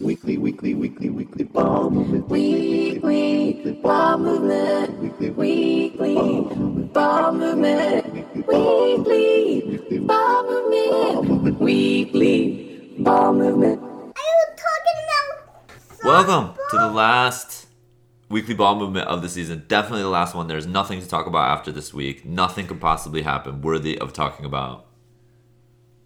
[0.00, 2.28] Weekly, weekly, weekly, weekly ball movement.
[2.28, 4.98] Weekly ball movement.
[4.98, 6.14] Weekly, weekly
[6.92, 8.36] ball movement.
[8.48, 11.60] Weekly ball movement.
[11.60, 13.80] Weekly ball movement.
[13.80, 16.04] Are talking about?
[16.04, 17.66] Welcome to the last
[18.28, 19.64] weekly ball movement of the season.
[19.68, 20.48] Definitely the last one.
[20.48, 22.24] There's nothing to talk about after this week.
[22.24, 24.86] Nothing could possibly happen worthy of talking about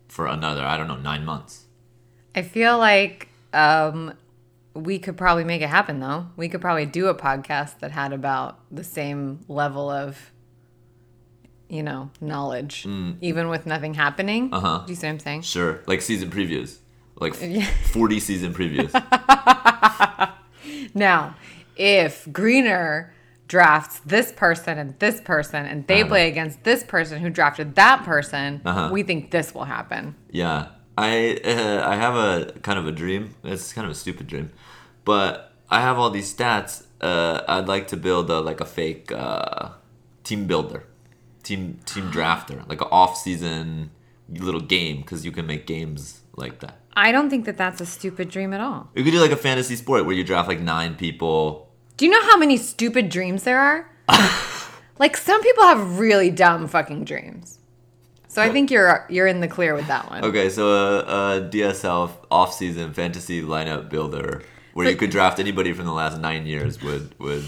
[0.09, 1.64] for another, I don't know, nine months.
[2.35, 4.14] I feel like um,
[4.74, 6.26] we could probably make it happen, though.
[6.36, 10.30] We could probably do a podcast that had about the same level of,
[11.68, 12.86] you know, knowledge,
[13.20, 14.50] even with nothing happening.
[14.50, 14.54] Mm.
[14.54, 14.82] Uh-huh.
[14.86, 15.42] Do you see what I'm saying?
[15.42, 15.80] Sure.
[15.86, 16.79] Like season previews.
[17.16, 17.34] Like
[17.92, 18.92] 40 season previews.
[20.94, 21.34] Now,
[21.76, 23.12] if Greener
[23.46, 26.08] drafts this person and this person, and they Uh-huh.
[26.08, 28.90] play against this person who drafted that person, Uh-huh.
[28.92, 30.14] we think this will happen.
[30.30, 30.67] Yeah,
[30.98, 33.36] I uh, I have a kind of a dream.
[33.44, 34.50] It's kind of a stupid dream,
[35.05, 36.84] but I have all these stats.
[37.00, 39.70] Uh, I'd like to build a, like a fake uh,
[40.25, 40.86] team builder,
[41.45, 43.91] team team drafter, like an off season
[44.28, 46.81] little game because you can make games like that.
[46.97, 48.91] I don't think that that's a stupid dream at all.
[48.97, 51.70] You could do like a fantasy sport where you draft like nine people.
[51.97, 53.89] Do you know how many stupid dreams there are?
[54.98, 57.58] like some people have really dumb fucking dreams.
[58.29, 60.25] So I think you're you're in the clear with that one.
[60.25, 64.43] Okay, so a, a DSL off season fantasy lineup builder
[64.75, 67.45] where you could draft anybody from the last nine years would would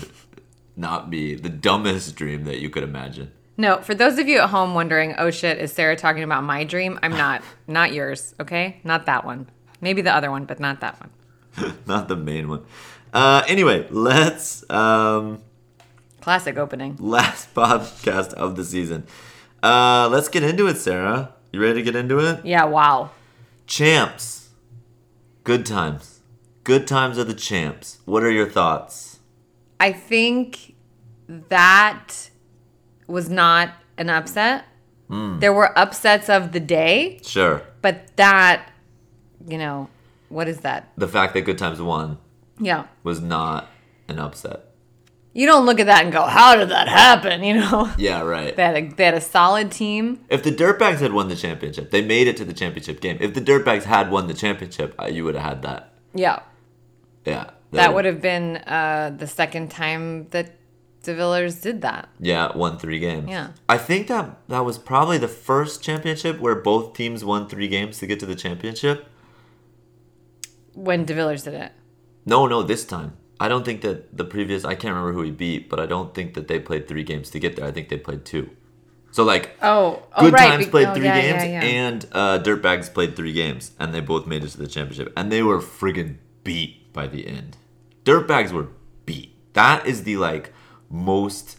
[0.77, 3.31] not be the dumbest dream that you could imagine.
[3.57, 6.65] No, for those of you at home wondering, oh shit, is Sarah talking about my
[6.65, 6.99] dream?
[7.03, 7.43] I'm not.
[7.67, 8.81] not yours, okay?
[8.85, 9.49] Not that one.
[9.83, 11.75] Maybe the other one, but not that one.
[11.87, 12.65] not the main one.
[13.13, 15.43] Uh, anyway, let's um,
[16.23, 16.97] Classic opening.
[16.99, 19.05] last podcast of the season.
[19.63, 21.35] Uh, let's get into it, Sarah.
[21.53, 22.45] You ready to get into it?
[22.45, 23.11] Yeah, wow.
[23.67, 24.51] Champs,
[25.45, 26.21] good times.
[26.65, 27.99] Good times are the champs.
[28.05, 29.19] What are your thoughts?
[29.79, 30.75] I think
[31.29, 32.31] that
[33.07, 34.65] was not an upset.
[35.13, 37.63] There were upsets of the day, Sure.
[37.83, 38.71] but that,
[39.45, 39.89] you know,
[40.29, 40.93] what is that?
[40.97, 42.19] The fact that good times won
[42.61, 42.85] Yeah.
[43.03, 43.67] was not
[44.07, 44.67] an upset.
[45.33, 47.43] You don't look at that and go, how did that happen?
[47.51, 47.93] You know?
[47.97, 48.55] Yeah, right.
[48.55, 50.25] They had a, they had a solid team.
[50.29, 53.19] If the Dirtbags had won the championship, they made it to the championship game.
[53.21, 55.95] If the Dirtbags had won the championship, uh, you would have had that.
[56.15, 56.41] Yeah.
[57.25, 57.51] Yeah.
[57.73, 60.57] That would have been uh, the second time that
[61.05, 62.09] DeVillers did that.
[62.19, 63.29] Yeah, won three games.
[63.29, 63.53] Yeah.
[63.69, 67.99] I think that that was probably the first championship where both teams won three games
[67.99, 69.07] to get to the championship.
[70.75, 71.73] When DeVillers did it.
[72.27, 73.17] No, no, this time.
[73.41, 76.15] I don't think that the previous I can't remember who he beat, but I don't
[76.15, 77.65] think that they played three games to get there.
[77.65, 78.51] I think they played two.
[79.13, 80.51] So like Oh, oh Good right.
[80.51, 81.63] Times played oh, three yeah, games yeah, yeah.
[81.63, 85.33] and uh, Dirtbags played three games, and they both made it to the championship, and
[85.33, 87.57] they were friggin' beat by the end.
[88.05, 88.69] Dirtbags were
[89.07, 89.35] beat.
[89.55, 90.53] That is the like
[90.91, 91.59] most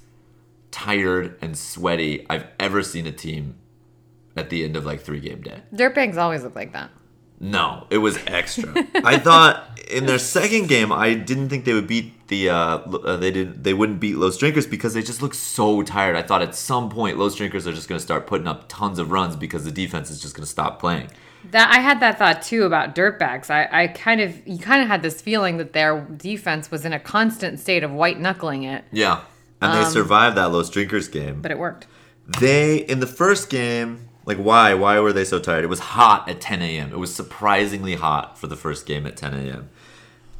[0.69, 3.57] tired and sweaty I've ever seen a team
[4.37, 5.63] at the end of like three game day.
[5.73, 6.91] Dirtbags always look like that.
[7.43, 8.71] No, it was extra.
[9.03, 12.49] I thought in their second game, I didn't think they would beat the.
[12.49, 13.63] Uh, uh, they didn't.
[13.63, 16.15] They wouldn't beat Los Drinkers because they just look so tired.
[16.15, 18.99] I thought at some point Los Drinkers are just going to start putting up tons
[18.99, 21.09] of runs because the defense is just going to stop playing.
[21.49, 23.49] That I had that thought too about dirtbags.
[23.49, 26.93] I, I kind of you kind of had this feeling that their defense was in
[26.93, 29.21] a constant state of white knuckling it, Yeah,
[29.59, 31.41] and they survived that Los Drinkers game.
[31.41, 31.87] but it worked.
[32.39, 34.73] They in the first game, like why?
[34.73, 35.63] Why were they so tired?
[35.63, 36.91] It was hot at 10 a.m.
[36.91, 39.69] It was surprisingly hot for the first game at 10 a.m.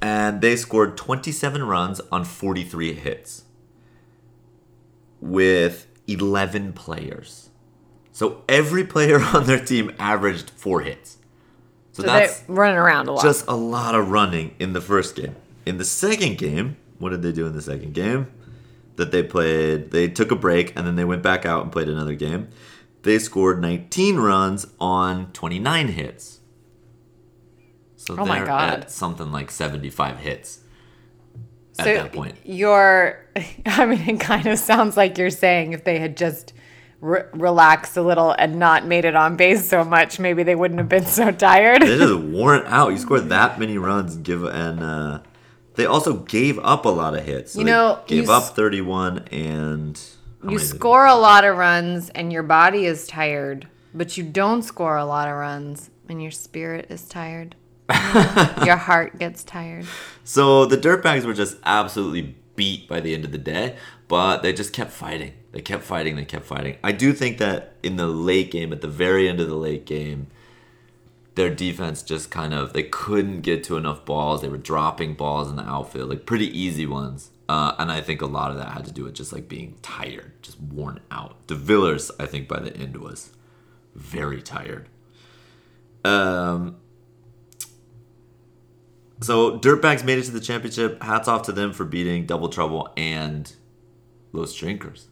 [0.02, 3.44] And they scored 27 runs on 43 hits
[5.20, 7.50] with 11 players.
[8.12, 11.18] So every player on their team averaged four hits.
[11.94, 13.24] So, So that's they're running around a lot.
[13.24, 15.36] just a lot of running in the first game.
[15.66, 18.28] In the second game, what did they do in the second game?
[18.96, 21.90] That they played, they took a break and then they went back out and played
[21.90, 22.50] another game.
[23.04, 26.40] They scored 19 runs on 29 hits.
[27.96, 30.60] So Oh my they're at something like 75 hits
[31.80, 32.36] at so that point.
[32.44, 33.26] you're,
[33.66, 36.54] I mean, it kind of sounds like you're saying if they had just
[37.00, 40.80] re- relaxed a little and not made it on base so much, maybe they wouldn't
[40.80, 41.82] have been so tired.
[41.84, 42.92] They just worn out.
[42.92, 45.20] You scored that many runs, and give and uh,
[45.76, 47.54] they also gave up a lot of hits.
[47.54, 50.00] So You know, gave you up 31 and
[50.50, 54.98] you score a lot of runs and your body is tired, but you don't score
[54.98, 57.56] a lot of runs and your spirit is tired.
[58.66, 59.86] your heart gets tired.
[60.24, 63.76] So the Dirtbags were just absolutely beat by the end of the day,
[64.08, 65.34] but they just kept fighting.
[65.52, 66.16] They kept fighting.
[66.16, 66.78] They kept fighting.
[66.84, 69.86] I do think that in the late game, at the very end of the late
[69.86, 70.28] game,
[71.36, 74.42] their defense just kind of they couldn't get to enough balls.
[74.42, 77.32] They were dropping balls in the outfield, like pretty easy ones.
[77.52, 79.76] Uh, and I think a lot of that had to do with just like being
[79.82, 81.48] tired, just worn out.
[81.48, 83.32] DeVillers, I think by the end was
[83.94, 84.88] very tired.
[86.06, 86.78] Um,
[89.20, 91.04] so Dirtbags made it to the championship.
[91.04, 93.54] Hats off to them for beating Double Trouble and
[94.32, 95.10] Los Drinkers.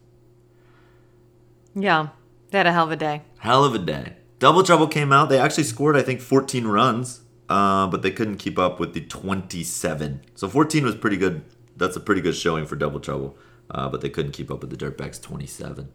[1.76, 2.08] Yeah,
[2.52, 3.24] they had a hell of a day.
[3.40, 4.14] Hell of a day.
[4.40, 5.28] Double Trouble came out.
[5.28, 7.20] They actually scored, I think, 14 runs,
[7.50, 10.22] uh, but they couldn't keep up with the 27.
[10.36, 11.44] So 14 was pretty good.
[11.80, 13.38] That's a pretty good showing for Double Trouble,
[13.72, 15.90] uh, but they couldn't keep up with the Dirtbags 27.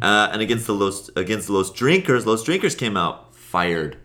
[0.00, 3.96] Uh, and against the Los against the Los Drinkers, Los Drinkers came out fired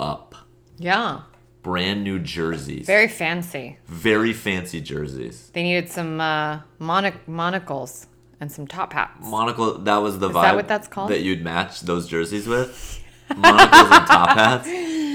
[0.00, 0.34] up.
[0.78, 1.20] Yeah,
[1.62, 3.78] Brand new jerseys, very fancy.
[3.86, 5.50] very fancy jerseys.
[5.52, 8.06] They needed some uh, monoc- monocles
[8.40, 9.20] and some top hats.
[9.24, 9.78] Monocle.
[9.78, 10.42] That was the Is vibe.
[10.42, 11.10] that what that's called?
[11.10, 13.00] That you'd match those jerseys with.
[13.36, 14.68] Monocles and top hats.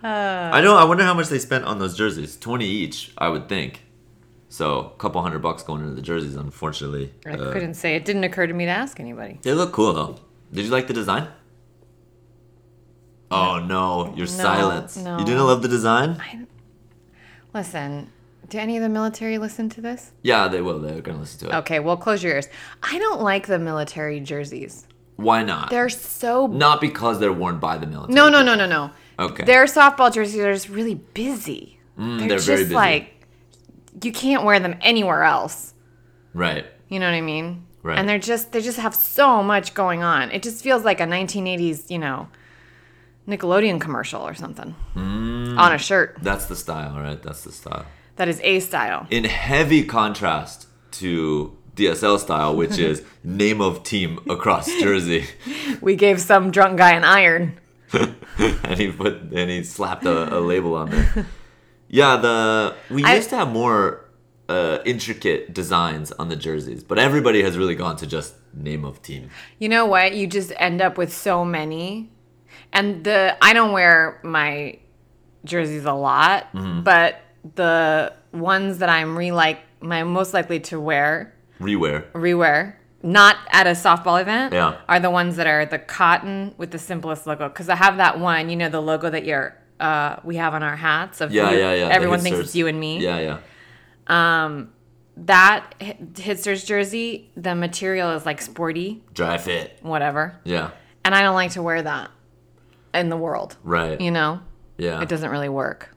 [0.00, 0.50] Uh.
[0.54, 0.76] I know.
[0.76, 2.36] I wonder how much they spent on those jerseys.
[2.36, 3.82] Twenty each, I would think.
[4.50, 6.34] So a couple hundred bucks going into the jerseys.
[6.36, 7.94] Unfortunately, I Uh, couldn't say.
[7.96, 9.38] It didn't occur to me to ask anybody.
[9.42, 10.16] they look cool though.
[10.52, 11.28] Did you like the design?
[13.30, 14.96] Oh no, your silence.
[14.96, 15.18] no.
[15.18, 16.20] You didn't love the design?
[17.54, 18.10] Listen,
[18.48, 20.12] do any of the military listen to this?
[20.22, 20.78] Yeah, they will.
[20.78, 21.58] They're gonna listen to it.
[21.60, 22.48] Okay, well, close your ears.
[22.82, 24.86] I don't like the military jerseys.
[25.16, 25.68] Why not?
[25.70, 26.46] They're so.
[26.46, 28.14] not because they're worn by the military.
[28.14, 28.90] No, no, no, no, no.
[29.18, 29.44] Okay.
[29.44, 31.78] Their softball jerseys are just really busy.
[31.98, 32.74] Mm, they're, they're just very busy.
[32.74, 33.17] like
[34.02, 35.74] you can't wear them anywhere else.
[36.34, 36.66] Right.
[36.88, 37.66] You know what I mean?
[37.82, 37.98] Right.
[37.98, 40.30] And they're just they just have so much going on.
[40.30, 42.28] It just feels like a 1980s, you know,
[43.26, 45.58] Nickelodeon commercial or something Mm.
[45.58, 46.16] on a shirt.
[46.22, 47.22] That's the style, right?
[47.22, 47.84] That's the style.
[48.16, 49.06] That is a style.
[49.10, 55.26] in heavy contrast to DSL style, which is name of team across jersey,
[55.80, 57.58] We gave some drunk guy an iron.
[57.92, 61.26] and he put and he slapped a, a label on there.
[61.88, 64.04] Yeah, the we I- used to have more
[64.48, 69.02] uh, intricate designs on the jerseys, but everybody has really gone to just name of
[69.02, 69.30] team.
[69.58, 70.14] You know what?
[70.14, 72.10] You just end up with so many.
[72.72, 74.78] And the I don't wear my
[75.44, 76.82] jerseys a lot, Mm-hmm.
[76.82, 77.20] but
[77.54, 82.04] the ones that I'm re like my most likely to wear Rewear.
[82.12, 84.76] rewear not at a softball event Yeah.
[84.88, 88.18] are the ones that are the cotton with the simplest logo because i have that
[88.18, 91.50] one you know the logo that you're uh, we have on our hats of Yeah,
[91.52, 91.88] you- yeah, yeah.
[91.88, 93.18] everyone thinks it's you and me Yeah,
[94.08, 94.44] yeah.
[94.44, 94.72] Um,
[95.16, 99.78] that hi- Hitsters jersey the material is like sporty Dry fit.
[99.82, 100.70] whatever Yeah.
[101.04, 102.10] and i don't like to wear that
[102.94, 104.00] in the world Right.
[104.00, 104.40] you know
[104.76, 105.00] Yeah.
[105.02, 105.90] it doesn't really work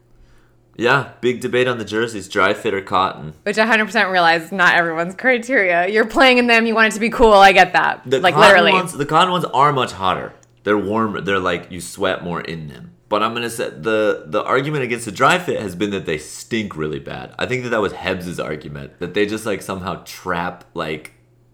[0.78, 1.10] Yeah.
[1.22, 3.34] Big debate on the jerseys: dry fit or cotton.
[3.44, 5.88] which I 100% realize not everyone's criteria.
[5.90, 7.34] You're playing in them, you want it to be cool.
[7.34, 8.02] I get that.
[8.06, 8.72] The like literally.
[8.72, 10.34] ones, the cotton ones are much hotter.
[10.64, 11.22] They're warmer.
[11.22, 12.92] They're like you sweat more in them.
[13.12, 16.18] But I'm gonna say the the argument against the dry fit has been that they
[16.18, 17.36] stink really bad.
[17.38, 21.04] I think that that was Hebs' argument that they just like somehow trap like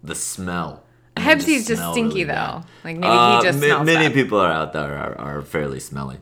[0.09, 0.83] the smell.
[1.17, 2.37] Hebsy's just smell stinky really bad.
[2.63, 2.67] though.
[2.85, 4.13] Like maybe Uh, he just ma- smells many bad.
[4.19, 6.17] people are out there are, are fairly smelly.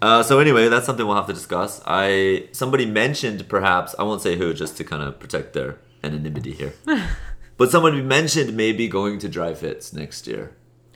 [0.00, 1.80] Uh, so anyway, that's something we'll have to discuss.
[1.86, 5.70] I somebody mentioned perhaps I won't say who just to kind of protect their
[6.04, 6.72] anonymity here,
[7.58, 10.44] but someone mentioned maybe going to dry fits next year.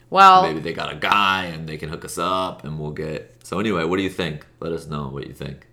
[0.09, 3.35] Well, Maybe they got a guy and they can hook us up and we'll get.
[3.43, 4.45] So anyway, what do you think?
[4.59, 5.67] Let us know what you think.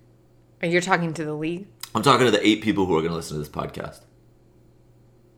[0.62, 1.66] Are you're talking to the league.
[1.94, 4.00] I'm talking to the eight people who are going to listen to this podcast.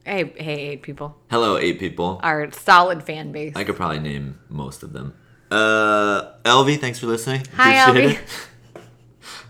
[0.05, 1.17] Hey, hey, eight people.
[1.31, 2.21] Hello, eight people.
[2.23, 3.53] Our solid fan base.
[3.57, 5.15] I could probably name most of them.
[5.51, 7.45] Uh, Elvie, thanks for listening.
[7.57, 8.21] Hi, Appreciate Elvie.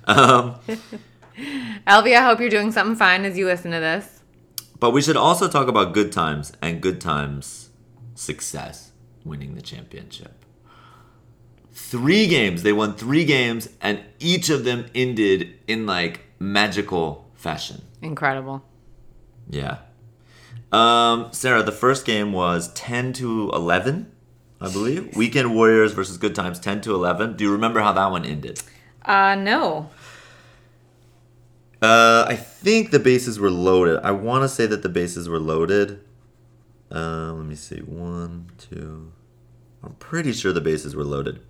[0.06, 0.08] it.
[0.08, 0.54] um,
[1.86, 4.22] Elvie, I hope you're doing something fine as you listen to this.
[4.80, 7.68] but we should also talk about good times and good times
[8.14, 8.85] success,
[9.26, 10.44] winning the championship.
[11.72, 12.62] Three games.
[12.62, 17.82] They won three games, and each of them ended in like magical fashion.
[18.00, 18.64] Incredible.
[19.48, 19.78] Yeah.
[20.72, 24.10] Um, Sarah, the first game was 10 to 11,
[24.60, 25.16] I believe.
[25.16, 27.36] Weekend Warriors versus Good Times 10 to 11.
[27.36, 28.60] Do you remember how that one ended?
[29.04, 29.90] Uh, no.
[31.80, 34.00] Uh, I think the bases were loaded.
[34.02, 36.00] I want to say that the bases were loaded.
[36.90, 37.80] Uh, let me see.
[37.80, 39.12] One, two.
[39.86, 41.40] I'm pretty sure the bases were loaded.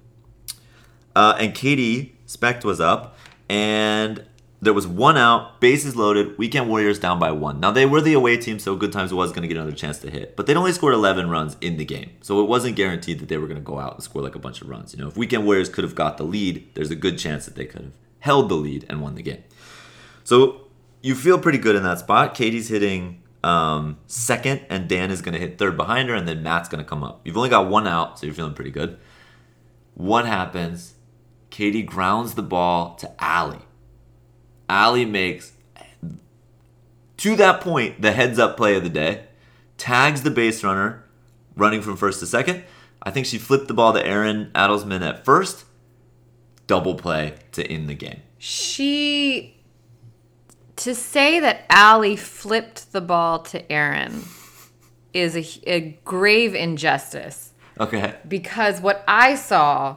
[1.15, 3.17] Uh, and Katie Specht was up,
[3.49, 4.25] and
[4.61, 6.37] there was one out, bases loaded.
[6.37, 7.61] Weekend Warriors down by one.
[7.61, 9.99] Now they were the away team, so Good Times was going to get another chance
[10.01, 13.19] to hit, but they'd only scored 11 runs in the game, so it wasn't guaranteed
[13.21, 14.93] that they were going to go out and score like a bunch of runs.
[14.93, 17.55] You know, if Weekend Warriors could have got the lead, there's a good chance that
[17.55, 19.43] they could have held the lead and won the game.
[20.25, 20.67] So
[21.01, 22.35] you feel pretty good in that spot.
[22.35, 26.43] Katie's hitting um, second, and Dan is going to hit third behind her, and then
[26.43, 27.21] Matt's going to come up.
[27.25, 28.99] You've only got one out, so you're feeling pretty good.
[29.95, 30.95] What happens
[31.49, 33.65] Katie grounds the ball to Allie.
[34.69, 35.53] Allie makes,
[37.19, 39.27] to that point, the heads up play of the day,
[39.79, 41.05] tags the base runner
[41.55, 42.65] running from first to second.
[43.01, 45.65] I think she flipped the ball to Aaron Adelsman at first.
[46.67, 48.23] Double play to end the game.
[48.39, 49.56] She
[50.77, 54.25] to say that Allie flipped the ball to Aaron
[55.13, 58.15] is a, a grave injustice Okay.
[58.29, 59.97] because what I saw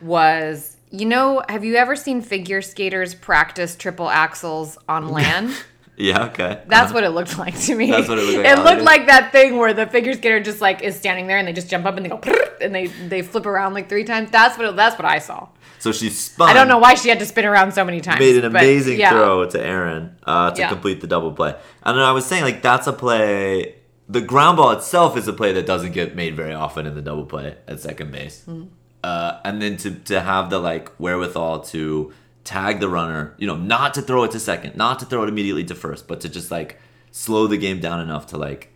[0.00, 5.54] was you know have you ever seen figure skaters practice triple axels on land?
[5.98, 6.62] Yeah, okay.
[6.68, 6.94] That's uh-huh.
[6.94, 7.90] what it looked like to me.
[7.90, 10.60] That's what it looked like, It looked like that thing where the figure skater just
[10.60, 12.20] like is standing there and they just jump up and they go
[12.60, 14.30] and they they flip around like three times.
[14.30, 15.48] That's what it, that's what I saw.
[15.78, 16.48] So she spun.
[16.48, 18.20] I don't know why she had to spin around so many times.
[18.20, 19.10] made an amazing yeah.
[19.10, 20.68] throw to Aaron uh, to Yeah.
[20.68, 21.54] complete the double play.
[21.82, 23.76] And I was saying like that's a play.
[24.08, 27.02] The ground ball itself is a play that doesn't get made very often in the
[27.02, 28.44] double play at second base.
[28.44, 28.64] Hmm.
[29.04, 32.12] Uh, and then to to have the like wherewithal to
[32.44, 35.28] tag the runner, you know, not to throw it to second, not to throw it
[35.28, 36.80] immediately to first, but to just like
[37.10, 38.72] slow the game down enough to like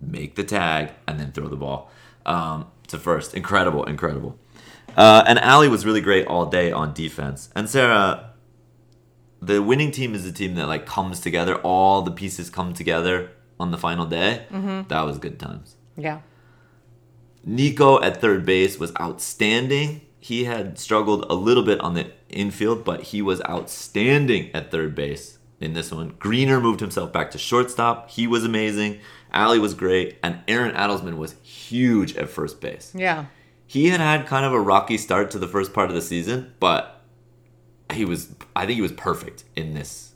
[0.00, 1.90] make the tag and then throw the ball
[2.26, 3.34] um, to first.
[3.34, 4.38] Incredible, incredible.
[4.96, 7.50] Uh, and Allie was really great all day on defense.
[7.54, 8.30] And Sarah,
[9.42, 11.56] the winning team is a team that like comes together.
[11.56, 14.46] All the pieces come together on the final day.
[14.88, 15.76] That was good times.
[15.96, 16.20] Yeah.
[17.44, 20.00] Nico at third base was outstanding.
[20.18, 24.94] He had struggled a little bit on the infield, but he was outstanding at third
[24.94, 26.14] base in this one.
[26.18, 28.10] Greener moved himself back to shortstop.
[28.10, 28.98] He was amazing.
[29.32, 30.18] Allie was great.
[30.22, 32.92] And Aaron Adelsman was huge at first base.
[32.94, 33.26] Yeah.
[33.66, 36.54] He had had kind of a rocky start to the first part of the season,
[36.60, 37.02] but
[37.92, 40.12] he was, I think he was perfect in this,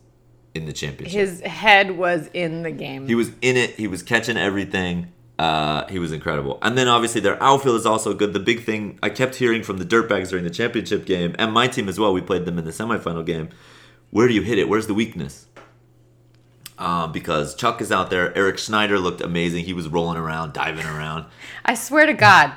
[0.55, 1.19] in the championship.
[1.19, 3.09] His head was in the game.
[3.09, 3.71] He was in it.
[3.71, 5.13] He was catching everything.
[5.39, 6.59] Uh, he was incredible.
[6.61, 8.35] And then obviously their outfield is also good.
[8.35, 11.67] The big thing I kept hearing from the Dirtbags during the championship game, and my
[11.67, 12.13] team as well.
[12.13, 13.49] We played them in the semifinal game.
[14.11, 14.69] Where do you hit it?
[14.69, 15.47] Where's the weakness?
[16.79, 18.37] Uh, because Chuck is out there.
[18.37, 19.65] Eric Schneider looked amazing.
[19.65, 21.27] He was rolling around, diving around.
[21.65, 22.53] I swear to God,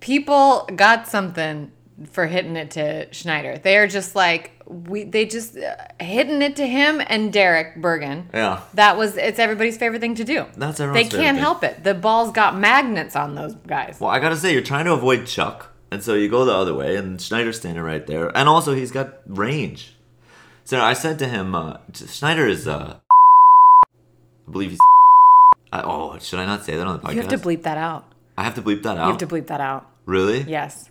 [0.00, 1.70] people got something
[2.12, 3.58] for hitting it to Schneider.
[3.58, 5.04] They are just like we.
[5.04, 8.28] They just uh, hitting it to him and Derek Bergen.
[8.32, 8.60] Yeah.
[8.74, 10.46] That was it's everybody's favorite thing to do.
[10.56, 11.42] That's They everyone's favorite can't thing.
[11.42, 11.82] help it.
[11.84, 13.98] The ball's got magnets on those guys.
[14.00, 16.74] Well, I gotta say, you're trying to avoid Chuck, and so you go the other
[16.74, 19.94] way, and Schneider's standing right there, and also he's got range.
[20.64, 22.98] So I said to him, uh, Schneider is, uh,
[23.90, 24.78] I believe he's.
[25.72, 27.14] I, oh, should I not say that on the podcast?
[27.14, 28.12] You have to bleep that out.
[28.36, 29.04] I have to bleep that out.
[29.04, 29.87] You have to bleep that out.
[30.08, 30.40] Really?
[30.42, 30.90] Yes.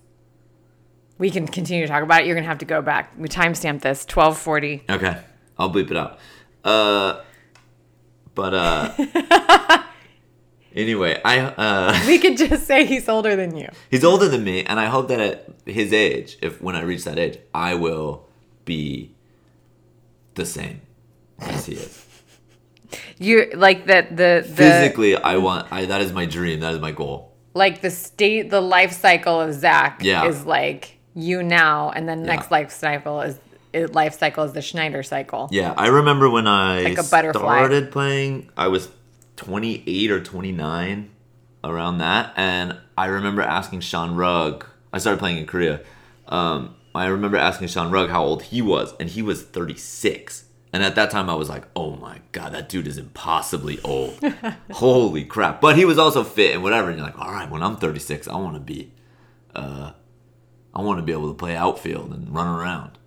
[1.17, 2.27] We can continue to talk about it.
[2.27, 3.13] You're gonna have to go back.
[3.17, 4.05] We timestamp this.
[4.05, 4.83] Twelve forty.
[4.89, 5.19] Okay,
[5.57, 6.19] I'll bleep it out.
[6.63, 7.21] Uh,
[8.35, 8.93] but uh.
[10.75, 11.99] anyway, I uh.
[12.05, 13.67] We could just say he's older than you.
[13.89, 17.03] He's older than me, and I hope that at his age, if when I reach
[17.05, 18.27] that age, I will
[18.63, 19.15] be
[20.35, 20.81] the same
[21.39, 22.05] as he is.
[23.17, 25.71] You like that the the Physically, I want.
[25.71, 26.59] I that is my dream.
[26.59, 27.26] That is my goal.
[27.57, 30.25] Like the state the life cycle of Zach Yeah.
[30.25, 33.39] is like you now, and then next life cycle is
[33.93, 35.49] life cycle is the Schneider cycle.
[35.51, 38.49] Yeah, I remember when I Like started playing.
[38.55, 38.89] I was
[39.35, 41.09] 28 or 29,
[41.63, 44.65] around that, and I remember asking Sean Rugg.
[44.93, 45.81] I started playing in Korea.
[46.27, 50.45] Um, I remember asking Sean Rugg how old he was, and he was 36.
[50.73, 54.19] And at that time, I was like, "Oh my god, that dude is impossibly old.
[54.71, 56.89] Holy crap!" But he was also fit and whatever.
[56.89, 58.91] And you're like, "All right, when I'm 36, I want to be,
[59.55, 59.93] uh,
[60.73, 62.97] I want to be able to play outfield and run around."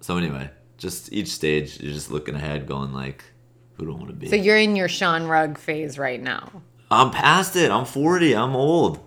[0.00, 3.24] So anyway, just each stage, you're just looking ahead, going like,
[3.74, 6.62] "Who do I want to be?" So you're in your Sean Rugg phase right now.
[6.90, 7.70] I'm past it.
[7.70, 8.34] I'm 40.
[8.34, 9.00] I'm old.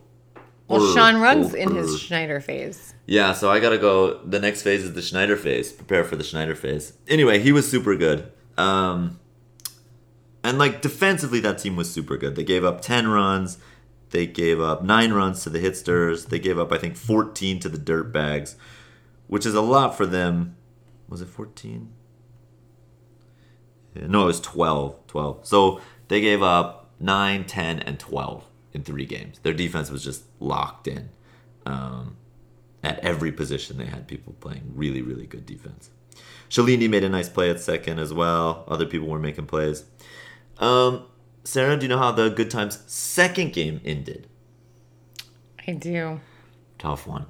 [0.67, 2.93] Well, Or Sean Rugg's in his Schneider phase.
[3.05, 4.19] Yeah, so I gotta go.
[4.23, 5.71] The next phase is the Schneider phase.
[5.71, 6.93] Prepare for the Schneider phase.
[7.07, 8.31] Anyway, he was super good.
[8.57, 9.19] Um,
[10.43, 12.35] and like defensively, that team was super good.
[12.35, 13.57] They gave up 10 runs.
[14.11, 16.29] They gave up nine runs to the Hitsters.
[16.29, 18.55] They gave up, I think, 14 to the Dirtbags,
[19.27, 20.55] which is a lot for them.
[21.09, 21.91] Was it 14?
[23.95, 25.07] No, it was 12.
[25.07, 25.47] 12.
[25.47, 29.39] So they gave up 9, 10, and 12 in three games.
[29.39, 31.09] Their defense was just locked in.
[31.65, 32.17] Um,
[32.83, 35.89] at every position, they had people playing really, really good defense.
[36.49, 38.65] Shalini made a nice play at second as well.
[38.67, 39.85] Other people were making plays.
[40.59, 41.05] Um,
[41.43, 44.27] Sarah, do you know how the Good Times second game ended?
[45.67, 46.19] I do.
[46.77, 47.25] Tough one.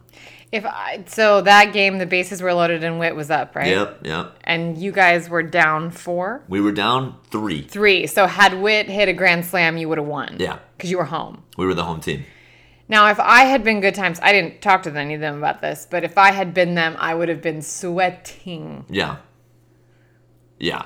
[0.53, 3.67] If I so that game, the bases were loaded and Wit was up, right?
[3.69, 4.37] Yep, yep.
[4.43, 7.63] And you guys were down four, We were down three.
[7.63, 8.05] three.
[8.05, 10.37] So had Wit hit a grand slam, you would have won.
[10.39, 10.59] Yeah.
[10.77, 11.41] because you were home.
[11.57, 12.23] We were the home team.
[12.87, 15.61] Now, if I had been good times, I didn't talk to any of them about
[15.61, 18.85] this, but if I had been them, I would have been sweating.
[18.89, 19.17] Yeah.
[20.59, 20.83] Yeah.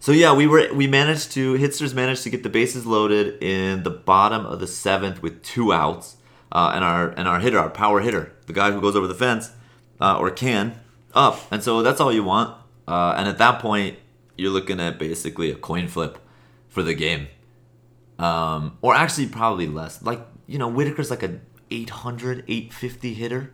[0.00, 3.82] So yeah, we were we managed to hitsters managed to get the bases loaded in
[3.82, 6.16] the bottom of the seventh with two outs,
[6.52, 9.14] uh, and our and our hitter, our power hitter, the guy who goes over the
[9.14, 9.50] fence,
[10.00, 10.78] uh, or can
[11.14, 12.56] up, and so that's all you want.
[12.86, 13.98] Uh, and at that point,
[14.36, 16.18] you're looking at basically a coin flip
[16.68, 17.28] for the game,
[18.18, 20.02] um, or actually probably less.
[20.02, 23.52] Like you know, Whitaker's like a 800, 850 hitter.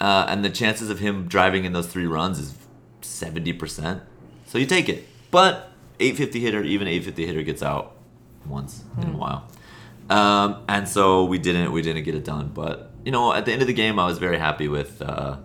[0.00, 2.54] Uh, and the chances of him driving in those three runs is
[3.00, 4.02] 70%.
[4.46, 5.06] So you take it.
[5.30, 7.96] But 850 hitter, even 850 hitter gets out
[8.46, 9.48] once in a while.
[10.10, 12.48] Um, and so we didn't we didn't get it done.
[12.48, 15.38] But you know, at the end of the game, I was very happy with uh,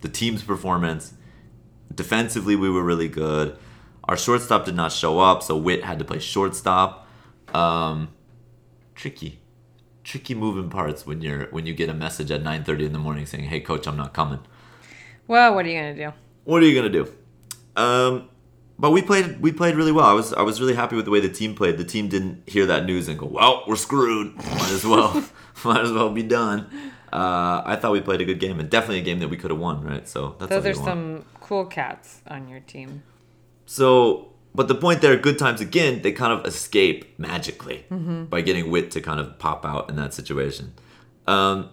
[0.00, 1.14] the team's performance.
[1.94, 3.56] Defensively, we were really good.
[4.04, 7.06] Our shortstop did not show up, so Witt had to play shortstop.
[7.54, 8.08] Um,
[8.94, 9.40] tricky,
[10.04, 13.26] tricky moving parts when you're when you get a message at 9:30 in the morning
[13.26, 14.40] saying, "Hey, coach, I'm not coming."
[15.28, 16.12] Well, what are you to do?
[16.44, 17.12] what are you gonna do?
[17.76, 18.28] Um,
[18.82, 20.06] but we played we played really well.
[20.06, 21.78] I was I was really happy with the way the team played.
[21.78, 24.34] The team didn't hear that news and go, "Well, we're screwed.
[24.34, 25.24] Might as well
[25.64, 26.66] might as well be done."
[27.12, 29.52] Uh, I thought we played a good game and definitely a game that we could
[29.52, 29.84] have won.
[29.84, 33.04] Right, so that's Those are some cool cats on your team.
[33.66, 38.68] So, but the point there, good times again, they kind of escape magically by getting
[38.68, 40.72] Wit to kind of pop out in that situation.
[41.28, 41.70] Um,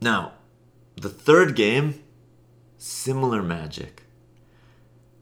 [0.00, 0.32] now,
[0.94, 2.02] the third game,
[2.78, 4.05] similar magic.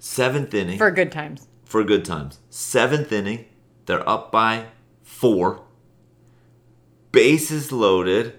[0.05, 1.49] Seventh inning For good times.
[1.65, 2.39] for good times.
[2.51, 3.47] Seventh inning,
[3.87, 4.67] they're up by
[5.03, 5.63] four.
[7.11, 8.39] Bases loaded.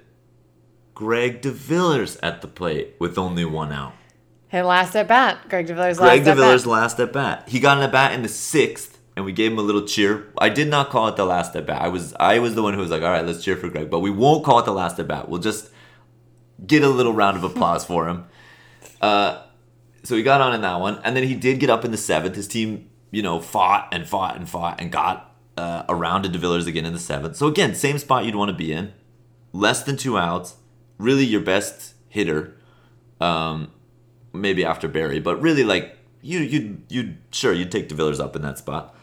[0.93, 3.93] Greg DeVillers at the plate with only one out.
[4.47, 5.39] Hey, last at bat.
[5.49, 6.67] Greg DeVillers Greg last at DeVillers bat.
[6.67, 7.49] last at bat.
[7.49, 10.31] He got an at bat in the sixth, and we gave him a little cheer.
[10.37, 11.81] I did not call it the last at bat.
[11.81, 13.89] I was I was the one who was like, all right, let's cheer for Greg,
[13.89, 15.29] but we won't call it the last at bat.
[15.29, 15.71] We'll just
[16.65, 18.25] get a little round of applause for him.
[19.01, 19.41] Uh,
[20.05, 21.97] so he got on in that one, and then he did get up in the
[21.97, 22.35] seventh.
[22.35, 26.67] His team, you know, fought and fought and fought and got uh, around to DeVillers
[26.67, 27.35] again in the seventh.
[27.35, 28.93] So again, same spot you'd want to be in.
[29.51, 30.55] Less than two outs.
[30.97, 32.55] Really, your best hitter.
[33.19, 33.71] Um,
[34.33, 38.41] maybe after Barry, but really like you you you sure you'd take DeVillers up in
[38.41, 38.95] that spot.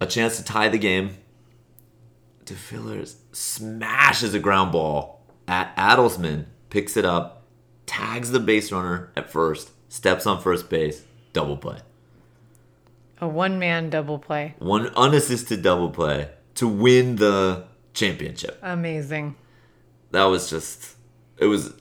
[0.00, 1.16] A chance to tie the game.
[2.44, 7.37] DeVillers smashes a ground ball at Adelsman, picks it up,
[7.88, 11.78] tags the base runner at first, steps on first base, double play.
[13.20, 14.54] A one man double play.
[14.58, 18.58] One unassisted double play to win the championship.
[18.62, 19.34] Amazing.
[20.12, 20.94] that was just
[21.38, 21.72] it was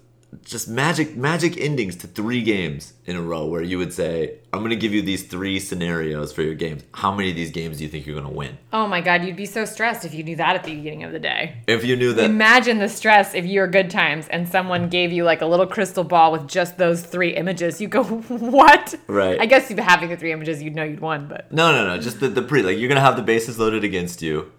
[0.43, 4.59] just magic magic endings to three games in a row where you would say i'm
[4.59, 7.77] going to give you these three scenarios for your games how many of these games
[7.77, 10.13] do you think you're going to win Oh my God, you'd be so stressed if
[10.13, 11.63] you knew that at the beginning of the day.
[11.67, 15.23] if you knew that Imagine the stress if you're good times and someone gave you
[15.23, 17.79] like a little crystal ball with just those three images.
[17.81, 18.93] You go, what?
[19.07, 19.39] Right.
[19.39, 21.97] I guess if having the three images, you'd know you'd won, but no no no
[22.01, 24.51] just the, the pre like you're going to have the bases loaded against you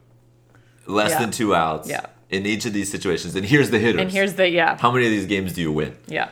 [0.86, 1.20] less Yeah.
[1.20, 2.06] than two outs Yeah.
[2.30, 5.06] In each of these situations and here's the hitters and here's the yeah, how many
[5.06, 6.28] of these games do you win yeah.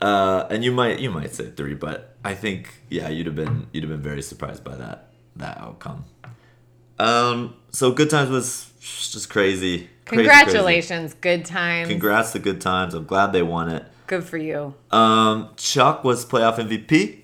[0.00, 3.66] uh, and you might you might say three but i think yeah you'd have been
[3.72, 6.04] you'd have been very surprised by that that outcome
[6.98, 10.30] um so good times was just crazy Crazy, crazy.
[10.30, 11.88] Congratulations, good times.
[11.88, 12.94] Congrats to Good Times.
[12.94, 13.84] I'm glad they won it.
[14.06, 14.72] Good for you.
[14.92, 17.22] Um, Chuck was playoff MVP.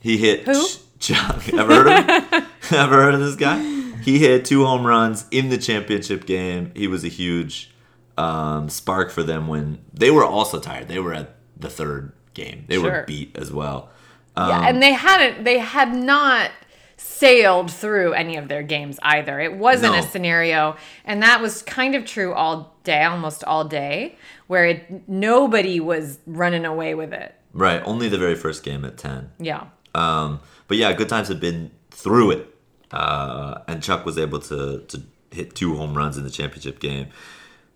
[0.00, 0.66] He hit Who?
[0.66, 1.46] Ch- Chuck.
[1.52, 2.46] Ever heard of him?
[2.70, 3.58] Ever heard of this guy?
[4.04, 6.72] He hit two home runs in the championship game.
[6.74, 7.70] He was a huge
[8.18, 10.88] um, spark for them when they were also tired.
[10.88, 12.64] They were at the third game.
[12.68, 13.90] They were beat as well.
[14.36, 16.50] Um, yeah, and they hadn't they had not
[16.96, 19.40] sailed through any of their games either.
[19.40, 24.16] It wasn't a scenario and that was kind of true all day, almost all day,
[24.46, 27.34] where it nobody was running away with it.
[27.52, 27.82] Right.
[27.84, 29.30] Only the very first game at ten.
[29.38, 29.66] Yeah.
[29.94, 32.53] Um, but yeah, Good Times had been through it,
[32.94, 35.02] uh, and Chuck was able to to
[35.32, 37.08] hit two home runs in the championship game.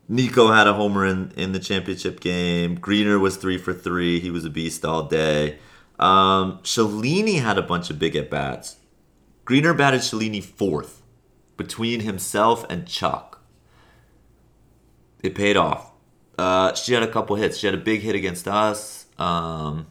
[0.08, 2.76] Nico had a homer in, in the championship game.
[2.76, 4.20] Greener was three for three.
[4.20, 5.58] He was a beast all day.
[5.98, 8.76] Um, Shalini had a bunch of big at bats.
[9.44, 11.02] Greener batted Shalini fourth
[11.56, 13.42] between himself and Chuck.
[15.22, 15.90] It paid off.
[16.38, 17.58] Uh, she had a couple hits.
[17.58, 19.06] She had a big hit against us.
[19.18, 19.88] Um,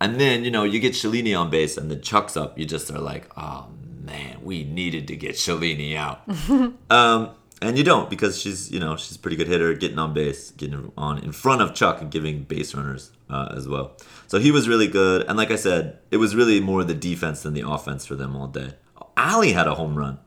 [0.00, 2.58] and then, you know, you get Shalini on base and the Chuck's up.
[2.58, 3.68] You just are like, oh
[4.06, 6.22] man, we needed to get Shalini out.
[6.90, 10.14] um, and you don't because she's, you know, she's a pretty good hitter, getting on
[10.14, 13.96] base, getting on in front of Chuck and giving base runners uh, as well.
[14.28, 15.24] So he was really good.
[15.26, 18.36] And like I said, it was really more the defense than the offense for them
[18.36, 18.74] all day.
[19.16, 20.18] Allie had a home run.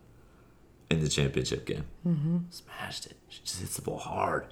[0.90, 1.86] in the championship game.
[2.06, 2.38] Mm-hmm.
[2.50, 3.18] Smashed it.
[3.30, 4.48] She just hits the ball hard.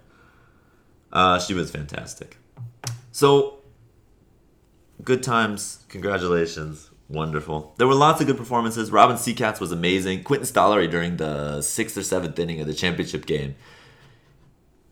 [1.11, 2.37] Uh, she was fantastic.
[3.11, 3.59] So,
[5.03, 5.83] good times.
[5.89, 6.91] Congratulations.
[7.09, 7.73] Wonderful.
[7.77, 8.91] There were lots of good performances.
[8.91, 10.23] Robin Seacats was amazing.
[10.23, 13.55] Quentin Stollery during the sixth or seventh inning of the championship game.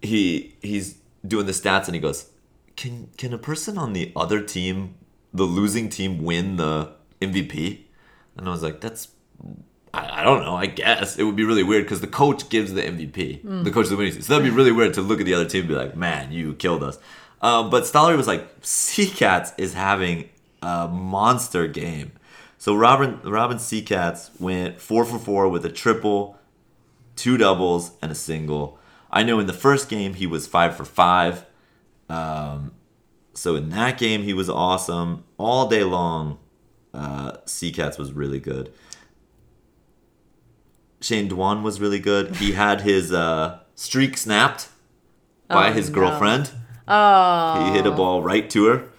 [0.02, 0.98] He he's
[1.28, 2.30] doing the stats and he goes,
[2.78, 4.96] "Can can a person on the other team,
[5.34, 7.82] the losing team, win the MVP?"
[8.38, 9.10] And I was like, "That's
[9.96, 10.56] I, I don't know.
[10.56, 13.64] I guess it would be really weird because the coach gives the MVP.
[13.64, 14.22] The coach is the winning team.
[14.22, 16.32] So that'd be really weird to look at the other team and be like, man,
[16.32, 17.00] you killed us.
[17.42, 20.30] Um, but Stollery was like, Seacats is having
[20.66, 22.12] a monster game.
[22.58, 26.38] So Robin Robin Seacats went four for four with a triple,
[27.16, 28.80] two doubles, and a single.
[29.12, 31.46] I know in the first game he was five for five.
[32.10, 32.72] Um,
[33.34, 36.40] so in that game he was awesome all day long.
[36.94, 38.72] Uh, Seacats was really good.
[41.02, 42.38] Shane Dwan was really good.
[42.38, 44.70] He had his uh, streak snapped
[45.48, 45.96] by Oh, his no.
[45.96, 46.52] girlfriend.
[46.88, 47.66] Oh.
[47.66, 48.90] He hit a ball right to her.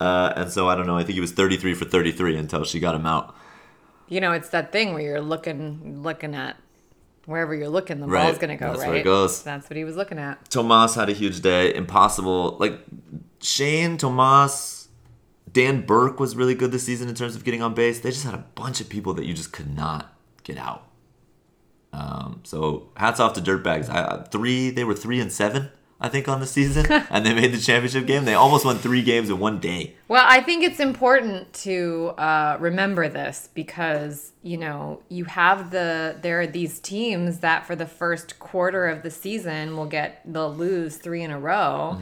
[0.00, 0.96] Uh, and so I don't know.
[0.96, 3.34] I think he was 33 for 33 until she got him out.
[4.08, 6.56] You know, it's that thing where you're looking looking at
[7.26, 8.24] wherever you're looking, the Right.
[8.26, 8.88] ball's gonna go That's right.
[8.88, 9.42] where it goes.
[9.42, 10.50] That's what he was looking at.
[10.50, 11.74] Tomas had a huge day.
[11.74, 12.56] Impossible.
[12.60, 12.80] Like
[13.40, 14.88] Shane, Tomas,
[15.50, 18.00] Dan Burke was really good this season in terms of getting on base.
[18.00, 20.82] They just had a bunch of people that you just could not get out.
[21.92, 23.88] Um, so hats off to Dirtbags.
[23.88, 25.70] I, I- three, they were three and seven,
[26.04, 28.26] I think, on the season, and they made the championship game.
[28.26, 29.94] They almost won three games in one day.
[30.06, 36.18] Well, I think it's important to uh, remember this because you know you have the
[36.20, 40.54] there are these teams that for the first quarter of the season will get they'll
[40.54, 41.98] lose three in a row,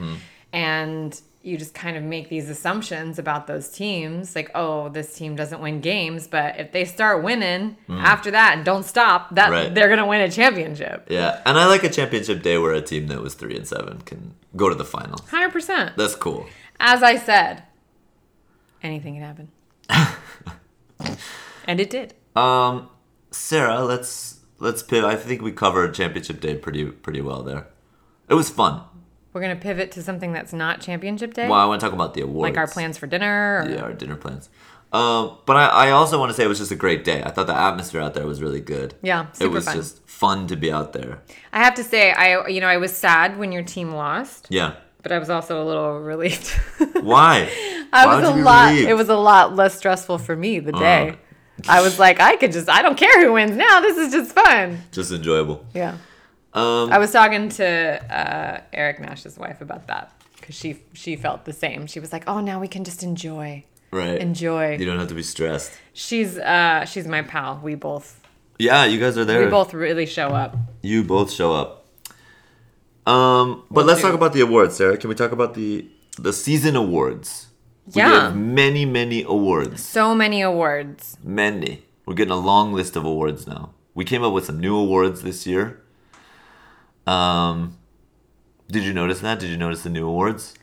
[0.53, 5.35] and you just kind of make these assumptions about those teams like oh this team
[5.35, 9.75] doesn't win games but if they start winning after that and don't stop that Right.
[9.75, 13.09] they're gonna win a championship Yeah, and I like a championship day where a team
[13.09, 16.47] that was three and seven can go to the final 100% That's cool.
[16.79, 17.65] as i said
[18.83, 19.49] anything can happen
[21.67, 22.89] and it did Um,
[23.31, 25.09] Sarah, let's let's pivot.
[25.11, 27.67] I think we covered championship day pretty pretty well there.
[28.29, 28.83] It was fun.
[29.33, 32.15] We're gonna pivot to something that's not championship day, Well, I want to talk about
[32.15, 32.51] the awards.
[32.51, 33.65] like our plans for dinner.
[33.67, 34.51] Or, Yeah, our dinner plans.
[34.93, 37.23] Um, but I, I also want to say it was just a great day.
[37.25, 38.95] I thought the atmosphere out there was really good.
[39.03, 39.77] Yeah, it was fun.
[39.77, 41.23] just fun to be out there.
[41.51, 44.75] I have to say, I you know I was sad when your team lost, Yeah.
[45.03, 46.49] but I was also a little relieved.
[47.01, 47.49] Why?
[47.91, 48.69] I Why was a lot.
[48.73, 48.91] relieved?
[48.91, 51.11] It was a lot less stressful for me the day.
[51.11, 51.17] Uh.
[51.69, 53.81] I was like, I could just, I don't care who wins now.
[53.81, 54.79] This is just fun.
[54.91, 55.65] just enjoyable.
[55.75, 55.97] Yeah.
[56.55, 61.45] Um, I was talking to uh, Eric Nash's wife about that because she she felt
[61.45, 61.87] the same.
[61.87, 64.19] She was like, "Oh, now we can just enjoy, right.
[64.21, 65.73] enjoy." You don't have to be stressed.
[65.95, 67.61] She's uh she's my pal.
[67.63, 68.21] We both
[68.59, 69.45] Yeah, you guys are there.
[69.45, 70.57] we both really show up.
[70.83, 71.87] You both show up.
[73.07, 74.07] Um, but We'll let's do.
[74.07, 74.97] talk about the awards, Sarah.
[74.97, 75.87] Can we talk about the
[76.19, 77.49] the season awards?
[77.87, 78.31] We Yeah.
[78.31, 79.83] many, many awards.
[79.85, 81.17] So many awards.
[81.25, 81.83] Many.
[82.07, 83.71] We're getting a long list of awards now.
[83.95, 85.82] We came up with some new awards this year.
[87.07, 87.79] Um,
[88.71, 89.39] did you notice that?
[89.41, 90.55] Did you notice the new awards?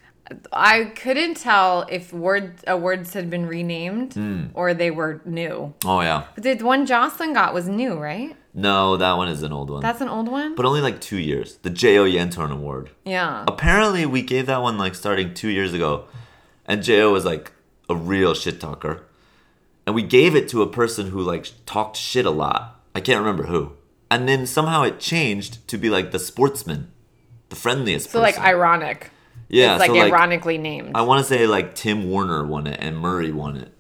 [0.54, 4.44] I couldn't tell if word awards had been renamed Hmm.
[4.54, 5.74] or they were new.
[5.84, 6.26] Oh yeah.
[6.36, 8.36] But the one Jocelyn got was new, right?
[8.54, 9.82] No, that one is an old one.
[9.82, 10.54] That's an old one.
[10.56, 11.58] but only like two years.
[11.64, 12.06] The J.O.
[12.06, 12.92] Yentorn Award.
[13.06, 13.44] yeah.
[13.48, 16.06] Apparently, we gave that one like starting two years ago,
[16.68, 17.52] and Jo was like
[17.90, 19.04] a real shit talker,
[19.88, 22.80] and we gave it to a person who like talked shit a lot.
[22.94, 23.72] I can't remember who,
[24.12, 26.92] and then somehow it changed to be like the sportsman,
[27.50, 28.10] the friendliest.
[28.10, 29.12] So like ironic.
[29.48, 30.92] yeah, it's like so like ironically named.
[30.96, 33.74] I want to say like Tim Warner won it and Murray won it,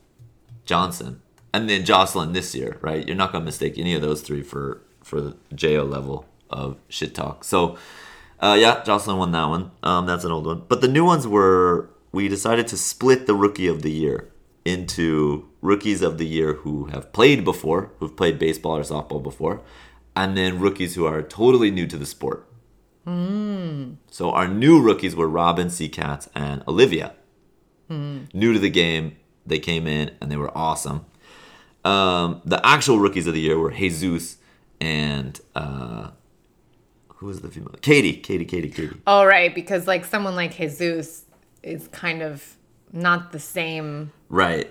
[0.66, 1.22] Johnson,
[1.54, 3.06] and then Jocelyn this year, right?
[3.06, 7.16] You're not gonna mistake any of those three for for the Jo level of shit
[7.16, 7.44] talk.
[7.44, 7.78] So,
[8.40, 9.72] uh, yeah, Jocelyn won that one.
[9.84, 13.36] Um, that's an old one, but the new ones were we decided to split the
[13.36, 14.30] rookie of the year
[14.66, 19.62] into rookies of the year who have played before, who've played baseball or softball before,
[20.20, 22.46] and then rookies who are totally new to the sport.
[24.12, 27.14] So our new rookies were Robin Seacats and Olivia.
[27.90, 29.16] New to the game,
[29.48, 31.06] they came in and they were awesome.
[31.84, 34.38] Um, the actual rookies of the year were Jesus
[34.82, 36.12] and uh,
[37.16, 37.74] who was the female?
[37.82, 39.02] Katie, Katie, Katie, Katie.
[39.08, 41.26] oh right, because like someone like Jesus
[41.64, 42.58] is kind of
[42.92, 44.12] not the same.
[44.28, 44.70] Right.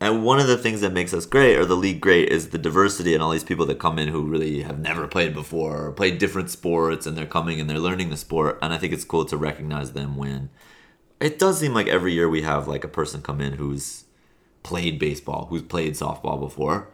[0.00, 2.58] And one of the things that makes us great, or the league great, is the
[2.58, 5.92] diversity and all these people that come in who really have never played before or
[5.92, 8.58] played different sports and they're coming and they're learning the sport.
[8.62, 10.48] And I think it's cool to recognize them when
[11.20, 14.04] it does seem like every year we have like a person come in who's
[14.62, 16.88] played baseball, who's played softball before.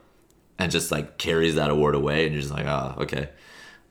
[0.59, 3.31] and just like carries that award away, and you're just like, ah, okay.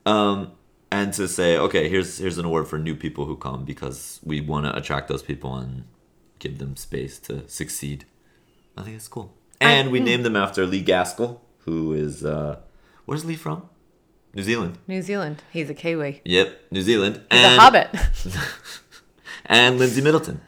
[0.04, 0.52] Um,
[0.90, 4.40] and to say, okay, here's here's an award for new people who come because we
[4.40, 5.84] want to attract those people and
[6.38, 8.04] give them space to succeed.
[8.76, 9.32] I think it's cool.
[9.60, 12.60] And we named them after Lee Gaskell, who is uh,
[13.06, 13.68] where's Lee from?
[14.34, 14.78] New Zealand.
[14.86, 15.42] New Zealand.
[15.50, 16.20] He's a Kiwi.
[16.24, 17.22] Yep, New Zealand.
[17.30, 17.88] He's and, a hobbit.
[19.46, 20.40] And Lindsay Middleton.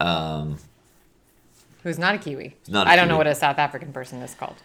[0.00, 0.58] Um,
[1.82, 2.56] Who's not a Kiwi.
[2.68, 4.56] not a I don't know what a South African person is called.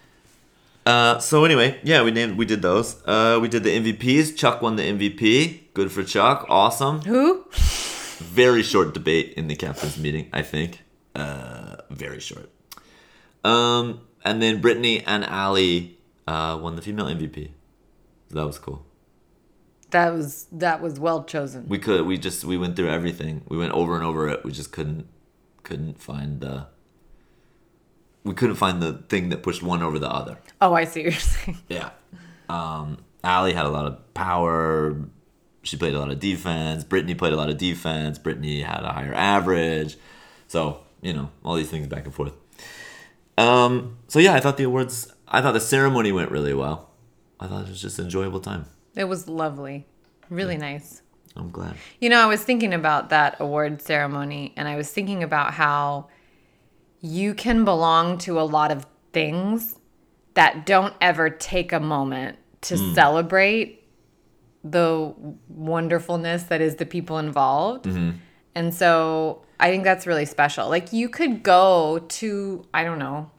[0.85, 3.01] Uh, so anyway, yeah, we named we did those.
[3.05, 4.35] Uh, we did the MVPs.
[4.35, 5.73] Chuck won the MVP.
[5.73, 6.45] Good for Chuck.
[6.49, 7.01] Awesome.
[7.01, 7.45] Who?
[7.53, 10.29] Very short debate in the captain's meeting.
[10.33, 10.81] I think.
[11.15, 12.49] Uh, very short.
[13.43, 17.49] Um, and then Brittany and Allie uh, won the female MVP.
[18.29, 18.85] So that was cool.
[19.91, 21.67] That was that was well chosen.
[21.67, 22.05] We could.
[22.05, 23.43] We just we went through everything.
[23.47, 24.43] We went over and over it.
[24.43, 25.07] We just couldn't
[25.61, 26.67] couldn't find the.
[28.23, 30.39] We couldn't find the thing that pushed one over the other.
[30.61, 31.57] Oh, I see what you're saying.
[31.67, 31.89] Yeah.
[32.49, 34.95] Um, Allie had a lot of power.
[35.61, 36.83] She played a lot of defense.
[36.83, 38.17] Brittany played a lot of defense.
[38.17, 39.97] Brittany had a higher average.
[40.47, 42.33] So, you know, all these things back and forth.
[43.37, 46.91] Um, so yeah, I thought the awards I thought the ceremony went really well.
[47.39, 48.65] I thought it was just an enjoyable time.
[48.95, 49.87] It was lovely.
[50.29, 51.01] Really nice.
[51.35, 51.75] I'm glad.
[51.99, 56.09] You know, I was thinking about that award ceremony and I was thinking about how
[57.01, 59.75] you can belong to a lot of things
[60.35, 63.83] that don't ever take a moment to celebrate
[64.63, 65.13] the
[65.49, 67.87] wonderfulness that is the people involved.
[68.55, 70.69] And so I think that's really special.
[70.69, 73.29] Like you could go to, I don't know,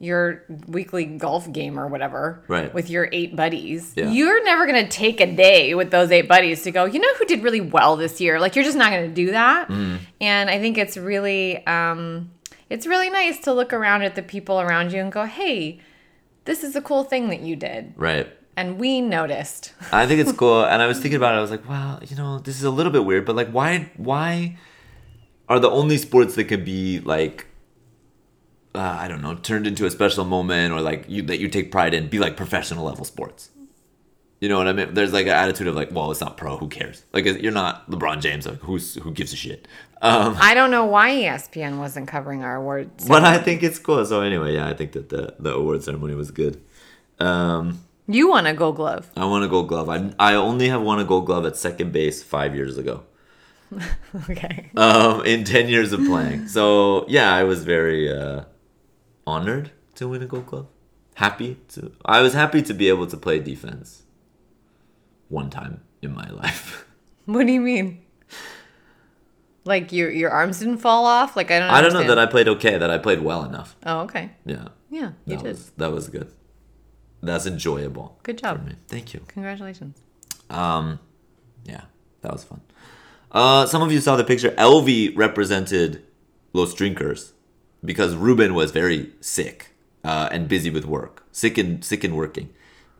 [0.00, 2.72] your weekly golf game or whatever Right.
[2.72, 3.94] with your eight buddies.
[3.96, 4.10] Yeah.
[4.10, 7.14] You're never going to take a day with those eight buddies to go, you know
[7.18, 8.38] who did really well this year?
[8.38, 9.68] Like you're just not going to do that.
[9.68, 12.30] And I think it's really um
[12.70, 15.80] it's really nice to look around at the people around you and go, "Hey,
[16.44, 18.28] this is a cool thing that you did." Right.
[18.58, 19.72] And we noticed.
[19.92, 20.64] I think it's cool.
[20.64, 21.38] And I was thinking about it.
[21.38, 23.88] I was like, wow, you know, this is a little bit weird, but like, why,
[23.96, 24.58] why
[25.48, 27.46] are the only sports that could be like,
[28.74, 31.70] uh, I don't know, turned into a special moment or like you that you take
[31.70, 33.50] pride in, be like professional level sports?
[34.40, 34.92] You know what I mean?
[34.92, 36.56] There's like an attitude of like, well, it's not pro.
[36.56, 37.04] Who cares?
[37.12, 38.44] Like, you're not LeBron James.
[38.44, 39.68] Like, who's who gives a shit?
[40.02, 43.06] Um, I don't know why ESPN wasn't covering our awards.
[43.06, 44.04] but I think it's cool.
[44.04, 46.60] So anyway, yeah, I think that the the award ceremony was good.
[47.20, 49.10] Um, You want a gold glove.
[49.16, 49.88] I want a Gold Glove.
[49.90, 53.04] I I only have won a Gold Glove at second base five years ago.
[54.30, 54.70] Okay.
[54.76, 56.48] um, in 10 years of playing.
[56.48, 58.44] So, yeah, I was very uh,
[59.26, 60.68] honored to win a gold glove.
[61.16, 61.92] Happy to.
[62.06, 64.04] I was happy to be able to play defense
[65.28, 66.86] one time in my life.
[67.26, 68.00] What do you mean?
[69.64, 71.36] Like your your arms didn't fall off?
[71.36, 71.68] Like I don't.
[71.68, 73.76] I don't know that I played okay, that I played well enough.
[73.84, 74.30] Oh, okay.
[74.46, 74.68] Yeah.
[74.88, 75.52] Yeah, you That did.
[75.52, 76.32] was, that was good.
[77.22, 78.18] That's enjoyable.
[78.22, 78.68] Good job.
[78.86, 79.20] Thank you.
[79.28, 79.96] Congratulations.
[80.50, 81.00] Um,
[81.64, 81.82] yeah,
[82.22, 82.60] that was fun.
[83.32, 84.50] Uh, some of you saw the picture.
[84.52, 86.04] Elvie represented
[86.52, 87.32] Los Drinkers
[87.84, 89.72] because Ruben was very sick
[90.04, 92.48] uh, and busy with work, sick and sick and working,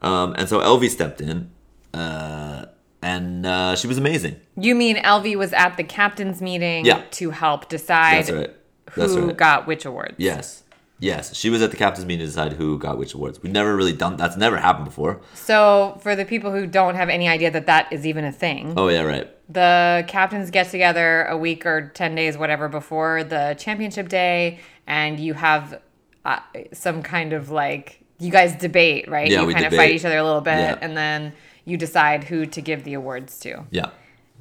[0.02, 1.50] um, and so Elvie stepped in,
[1.94, 2.66] uh,
[3.00, 4.36] and uh, she was amazing.
[4.56, 7.02] You mean LV was at the captain's meeting Yeah.
[7.12, 8.54] to help decide right.
[8.92, 9.36] Who right.
[9.36, 10.14] got which awards?
[10.18, 10.62] Yes,
[11.00, 13.42] yes, she was at the captain's meeting to decide who got which awards.
[13.42, 15.20] We've never really done that's never happened before.
[15.34, 18.74] So for the people who don't have any idea that that is even a thing,
[18.76, 19.28] Oh yeah, right.
[19.52, 25.18] the captains get together a week or 10 days whatever before the championship day and
[25.20, 25.80] you have
[26.24, 26.40] uh,
[26.72, 30.04] some kind of like you guys debate right Yeah, you we kind of fight each
[30.04, 30.78] other a little bit Yeah.
[30.80, 31.32] and then
[31.64, 33.90] you decide who to give the awards to Yeah.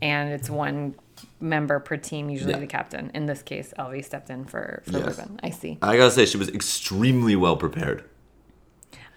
[0.02, 0.96] and it's one
[1.40, 2.60] member per team usually Yeah.
[2.60, 5.06] the captain in this case lv stepped in for for Yes.
[5.18, 8.04] ruben i see I gotta say, she was extremely well prepared.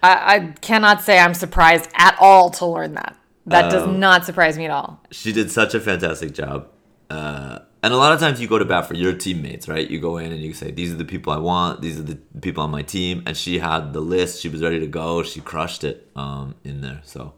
[0.02, 4.24] I, I cannot say i'm surprised at all to learn that that does Um, not
[4.24, 6.68] surprise me at all she did such a fantastic job.
[7.08, 9.90] Uh, and a lot of times you go to bat for your teammates, right?
[9.90, 11.80] You go in and you say, "These are the people I want.
[11.80, 14.40] These are the people on my team." And she had the list.
[14.42, 15.22] She was ready to go.
[15.24, 17.00] She crushed it um, in there.
[17.02, 17.32] So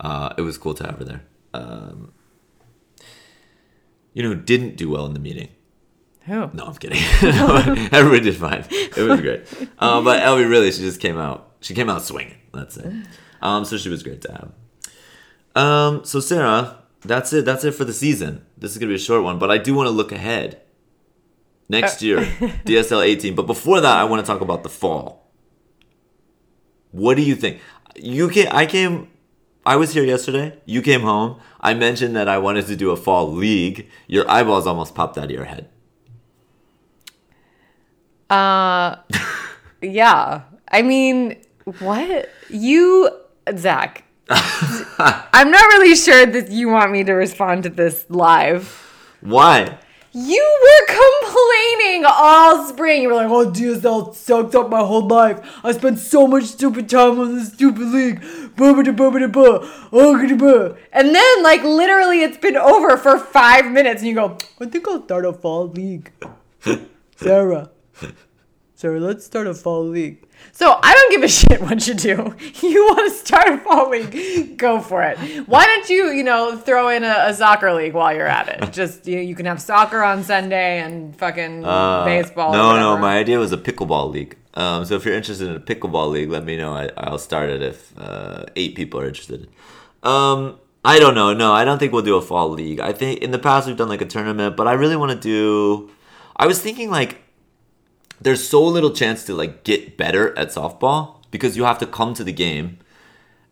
[0.00, 1.22] uh, it was cool to have her there.
[1.52, 2.12] Um,
[4.14, 5.48] you know, who didn't do well in the meeting.
[6.26, 6.98] who No, I'm kidding.
[7.92, 8.64] Everybody did fine.
[8.70, 9.42] It was great.
[9.78, 11.56] Um, but Elvie really, she just came out.
[11.60, 12.36] She came out swinging.
[12.52, 12.90] That's it.
[13.42, 14.52] Um, so she was great to have.
[15.54, 17.44] Um, so Sarah, that's it.
[17.44, 18.46] That's it for the season.
[18.56, 20.62] This is gonna be a short one, but I do want to look ahead.
[21.68, 22.18] Next year,
[22.66, 23.34] DSL 18.
[23.34, 25.30] But before that, I want to talk about the fall.
[26.90, 27.60] What do you think?
[27.96, 28.48] You came.
[28.50, 29.08] I came.
[29.66, 30.58] I was here yesterday.
[30.66, 31.40] You came home.
[31.60, 33.88] I mentioned that I wanted to do a fall league.
[34.06, 35.70] Your eyeballs almost popped out of your head.
[38.28, 38.96] Uh,
[39.82, 40.42] yeah.
[40.68, 41.36] I mean,
[41.78, 42.28] What?
[42.50, 43.10] You,
[43.56, 44.04] Zach.
[44.28, 48.80] I'm not really sure that you want me to respond to this live.
[49.20, 49.78] Why?
[50.16, 53.02] You were complaining all spring.
[53.02, 55.40] You were like, oh, DSL sucked up my whole life.
[55.64, 58.20] I spent so much stupid time on this stupid league.
[58.56, 60.18] Oh,
[60.92, 64.02] And then, like, literally, it's been over for five minutes.
[64.02, 66.12] And you go, I think I'll start a fall league.
[67.16, 67.70] Sarah.
[68.84, 70.22] Sarah, let's start a fall league.
[70.52, 72.34] So I don't give a shit what you do.
[72.62, 75.16] You want to start a fall league, go for it.
[75.48, 78.72] Why don't you, you know, throw in a, a soccer league while you're at it?
[78.80, 82.52] Just you, you can have soccer on Sunday and fucking Uh, baseball.
[82.52, 84.36] No, no, my idea was a pickleball league.
[84.52, 86.74] Um, so if you're interested in a pickleball league, let me know.
[86.74, 89.48] I, I'll start it if uh, eight people are interested.
[90.02, 91.32] Um, I don't know.
[91.32, 92.80] No, I don't think we'll do a fall league.
[92.80, 95.18] I think in the past we've done like a tournament, but I really want to
[95.18, 95.90] do.
[96.36, 97.22] I was thinking like
[98.24, 102.14] there's so little chance to like get better at softball because you have to come
[102.14, 102.78] to the game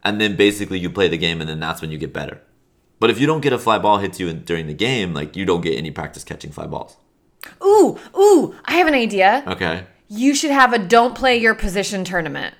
[0.03, 2.41] and then basically you play the game and then that's when you get better.
[2.99, 5.13] But if you don't get a fly ball hit to you in, during the game,
[5.15, 6.97] like you don't get any practice catching fly balls.
[7.65, 9.43] Ooh, ooh, I have an idea.
[9.47, 9.87] Okay.
[10.09, 12.55] You should have a don't play your position tournament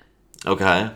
[0.45, 0.91] Okay.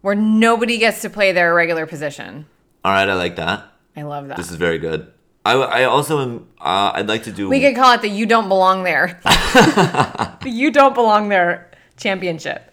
[0.00, 2.46] where nobody gets to play their regular position.
[2.84, 3.64] All right, I like that.
[3.96, 4.36] I love that.
[4.36, 5.12] This is very good.
[5.48, 6.46] I, I also am.
[6.60, 7.48] Uh, I'd like to do.
[7.48, 9.18] we could call it the You Don't Belong There.
[9.24, 12.72] the You Don't Belong There championship.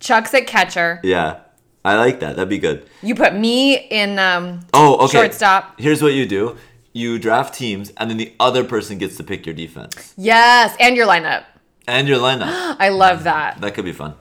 [0.00, 1.00] Chuck's at catcher.
[1.02, 1.40] yeah,
[1.84, 2.36] I like that.
[2.36, 2.88] That'd be good.
[3.02, 5.18] You put me in um, Oh, okay.
[5.18, 5.78] shortstop.
[5.80, 6.56] Here's what you do:
[6.92, 10.96] you draft teams, and then the other person gets to pick your defense Yes, and
[10.96, 11.44] your lineup.
[11.88, 12.46] and your lineup.
[12.78, 13.60] I love that.
[13.60, 14.14] that could be fun.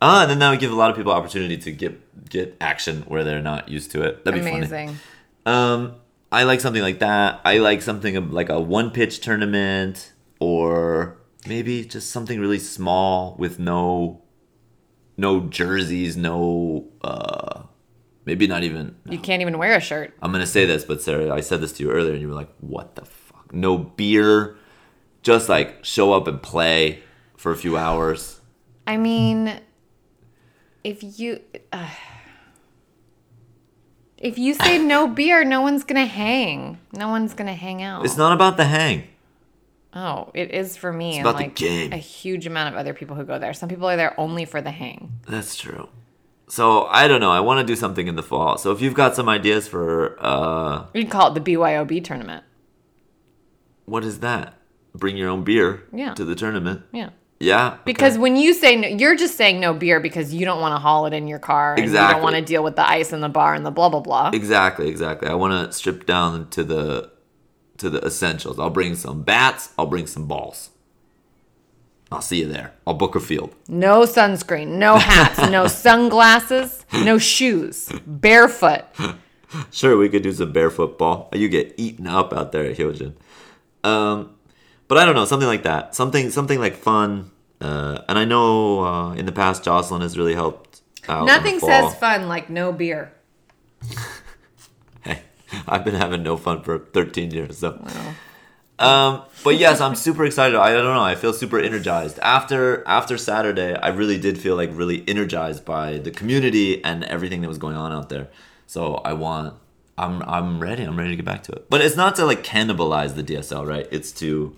[0.00, 3.02] Ah, and then that would give a lot of people opportunity to get get action
[3.02, 4.24] where they're not used to it.
[4.24, 4.58] That'd be funny.
[4.66, 4.96] Amazing.
[5.44, 5.94] Um,
[6.32, 7.40] I like something like that.
[7.44, 13.58] I like something like a one pitch tournament, or maybe just something really small with
[13.58, 14.22] no,
[15.16, 17.62] no jerseys, no, uh,
[18.24, 18.96] maybe not even.
[19.08, 20.14] You can't even wear a shirt.
[20.20, 22.34] I'm gonna say this, but Sarah, I said this to you earlier, and you were
[22.34, 23.54] like, "What the fuck?
[23.54, 24.56] No beer,
[25.22, 27.02] just like show up and play
[27.36, 28.40] for a few hours."
[28.86, 29.60] I mean,
[30.84, 31.40] if you
[31.72, 31.88] uh,
[34.18, 36.78] if you say no beer, no one's gonna hang.
[36.92, 38.04] No one's gonna hang out.
[38.04, 39.04] It's not about the hang.
[39.94, 41.92] oh, it is for me and about the game.
[41.92, 43.54] a huge amount of other people who go there.
[43.54, 45.20] Some people are there only for the hang.
[45.28, 45.88] That's true.
[46.48, 47.30] So I don't know.
[47.32, 48.56] I want to do something in the fall.
[48.58, 52.44] So if you've got some ideas for uh, You can call it the BYOB tournament.
[53.84, 54.54] what is that?
[54.94, 56.14] Bring your own beer Yeah.
[56.14, 56.82] to the tournament.
[56.92, 57.10] Yeah.
[57.38, 57.66] Yeah.
[57.74, 57.78] okay.
[57.84, 60.78] Because when you say no, you're just saying no beer because you don't want to
[60.78, 62.14] haul it in your car and you Exactly.
[62.14, 64.30] don't want to deal with the ice in the bar and the blah blah blah.
[64.32, 65.28] exactly, exactly.
[65.28, 67.10] I want to strip down to the
[67.78, 68.58] to the essentials.
[68.58, 69.72] I'll bring some bats.
[69.78, 70.70] I'll bring some balls.
[72.10, 72.72] I'll see you there.
[72.86, 73.52] I'll book a field.
[73.68, 78.84] No sunscreen, no hats, no sunglasses, no shoes, barefoot.
[79.70, 81.28] Sure, we could do some barefoot ball.
[81.32, 83.14] You get eaten up out there at Hyojin.
[83.84, 84.35] Um,
[84.88, 85.94] but I don't know, something like that.
[85.94, 87.30] Something, something like fun.
[87.60, 91.20] Uh, and I know uh, in the past, Jocelyn has really helped out.
[91.20, 93.12] in the Nothing says fun like no beer.
[95.02, 95.20] Hey,
[95.68, 97.80] I've been having no fun for 13 years, so.
[98.78, 100.56] Um, but yes, I'm super excited.
[100.58, 101.00] I don't know.
[101.00, 103.74] I feel super energized after after Saturday.
[103.74, 107.76] I really did feel like really energized by the community and everything that was going
[107.76, 108.28] on out there.
[108.66, 109.54] So I want.
[109.96, 110.82] I'm I'm ready.
[110.82, 111.70] I'm ready to get back to it.
[111.70, 113.88] But it's not to like cannibalize the DSL, right?
[113.90, 114.54] It's to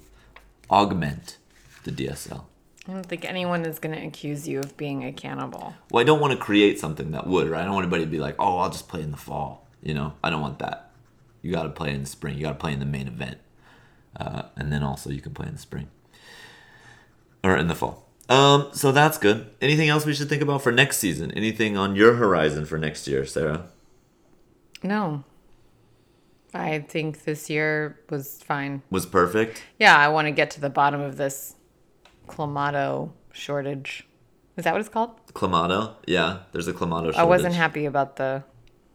[0.71, 1.39] augment
[1.85, 2.45] the DSL.
[2.89, 5.75] I don't think anyone is going to accuse you of being a cannibal.
[5.91, 7.61] Well, I don't want to create something that would, right?
[7.61, 9.95] I don't want anybody to be like, "Oh, I'll just play in the fall." You
[9.95, 10.91] know, I don't want that.
[11.43, 12.37] You got to play in the spring.
[12.37, 13.39] You got to play in the main event,
[14.17, 15.89] uh, and then also you can play in the spring
[17.45, 18.07] or in the fall.
[18.29, 19.51] Um, so that's good.
[19.61, 21.31] Anything else we should think about for next season?
[21.33, 23.69] Anything on your horizon for next year, Sarah?
[24.83, 25.25] No.
[26.55, 28.83] I think this year was fine.
[28.91, 29.63] Was perfect.
[29.79, 31.55] Yeah, I want to get to the bottom of this
[32.27, 34.07] Clamato shortage.
[34.57, 35.13] Is that what it's called?
[35.35, 36.41] Clamato, yeah.
[36.53, 37.05] There's a Clamato.
[37.05, 37.17] Shortage.
[37.17, 38.43] I wasn't happy about the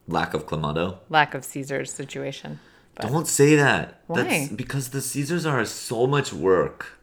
[0.08, 0.98] Lack of Clamato.
[1.10, 2.60] lack of Caesars situation.
[2.96, 4.02] But Don't say that.
[4.08, 4.24] Why?
[4.24, 7.00] That's because the Caesars are so much work.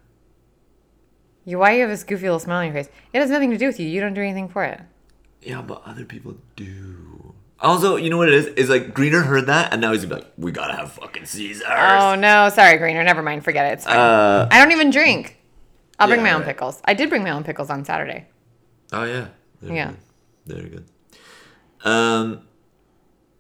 [1.45, 2.91] you, why you have this goofy little smile on your face?
[3.13, 3.89] It has nothing to do with you.
[3.89, 4.81] You don't do anything for it.
[5.41, 7.10] Yeah, but other people do.
[7.63, 8.47] Also, you know what it is?
[8.47, 11.27] Is like Greener heard that and now he's gonna be like, we gotta have fucking
[11.27, 11.67] Caesars.
[11.69, 13.05] Oh no, sorry, Greener.
[13.05, 13.45] Never mind.
[13.45, 13.73] Forget it.
[13.75, 13.97] It's fine.
[13.97, 15.39] Uh, I don't even drink.
[15.99, 16.49] I'll bring yeah, my own right.
[16.49, 16.81] pickles.
[16.85, 18.27] I did bring my own pickles on Saturday.
[18.93, 19.29] oh yeah.
[19.61, 19.93] They're Yeah.
[20.47, 20.57] Good.
[20.57, 20.85] They're good.
[21.85, 22.43] Um.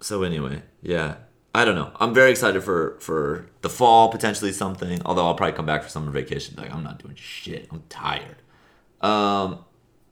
[0.00, 1.16] So anyway, yeah.
[1.54, 1.90] I don't know.
[1.98, 5.00] I'm very excited for for the fall potentially something.
[5.04, 6.54] Although I'll probably come back for summer vacation.
[6.58, 7.68] Like I'm not doing shit.
[7.72, 8.36] I'm tired.
[9.00, 9.64] Um.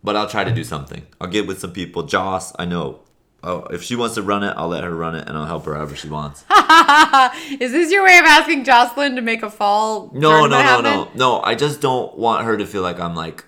[0.03, 1.07] but I'll try to do something.
[1.21, 2.05] I'll get with some people.
[2.05, 3.01] Joss, I know.
[3.43, 5.64] Oh, if she wants to run it, I'll let her run it, and I'll help
[5.66, 6.45] her however she wants.
[7.61, 10.11] Is this your way of asking Jocelyn to make a fall?
[10.12, 11.41] No, no, no, no, no.
[11.43, 13.45] I just don't want her to feel like I'm like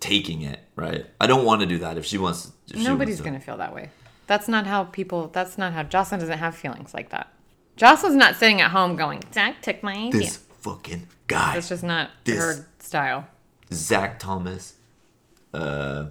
[0.00, 0.60] taking it.
[0.76, 1.06] Right?
[1.20, 1.96] I don't want to do that.
[1.96, 3.24] If she wants, if she Nobody's wants to.
[3.24, 3.90] gonna feel that way.
[4.26, 5.28] That's not how people.
[5.28, 7.32] That's not how Jocelyn doesn't have feelings like that.
[7.76, 11.82] Jocelyn's not sitting at home going, "Zach took my idea." This fucking guy, That's just
[11.82, 13.26] not this- her style.
[13.72, 14.74] Zach Thomas.
[15.54, 16.06] Uh,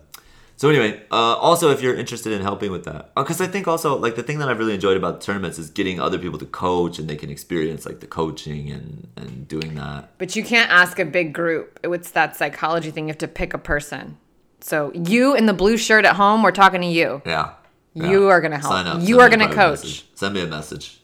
[0.62, 3.98] so anyway, uh, also if you're interested in helping with that, because I think also
[3.98, 7.00] like the thing that I've really enjoyed about tournaments is getting other people to coach
[7.00, 10.16] and they can experience like the coaching and and doing that.
[10.20, 11.80] But you can't ask a big group.
[11.84, 13.06] It's that psychology thing.
[13.08, 14.20] You have to pick a person.
[14.60, 17.24] So you in the blue shirt at home, we're talking to you.
[17.26, 17.54] Yeah.
[17.96, 18.34] You Yeah.
[18.34, 18.72] are gonna help.
[18.72, 19.00] Sign up.
[19.02, 19.80] You Send are gonna coach.
[19.84, 20.06] message.
[20.14, 21.02] Send me a message.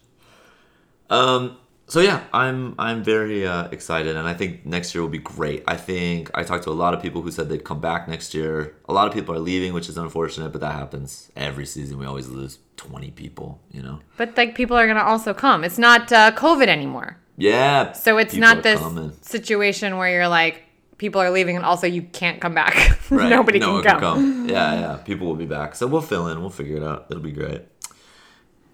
[1.10, 1.58] Um.
[1.90, 5.64] So yeah, I'm I'm very uh, excited, and I think next year will be great.
[5.66, 8.34] I think I talked to a lot of people who said they'd come back next
[8.34, 8.76] year.
[8.90, 11.98] A lot of people are leaving, which is unfortunate, but that happens every season.
[11.98, 14.02] We always lose 20 people, you know.
[14.18, 15.64] But like people are gonna also come.
[15.64, 17.18] It's not uh, COVID anymore.
[17.38, 17.94] Yeah.
[17.94, 19.14] So it's not this coming.
[19.22, 20.64] situation where you're like
[20.98, 22.96] people are leaving and also you can't come back.
[23.10, 23.30] Right.
[23.30, 24.50] Nobody no can one come.
[24.50, 24.96] Yeah, yeah.
[24.98, 26.42] People will be back, so we'll fill in.
[26.42, 27.06] We'll figure it out.
[27.10, 27.62] It'll be great.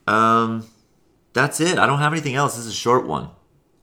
[0.07, 0.65] Um,
[1.33, 1.77] that's it.
[1.77, 2.55] I don't have anything else.
[2.55, 3.29] This is a short one.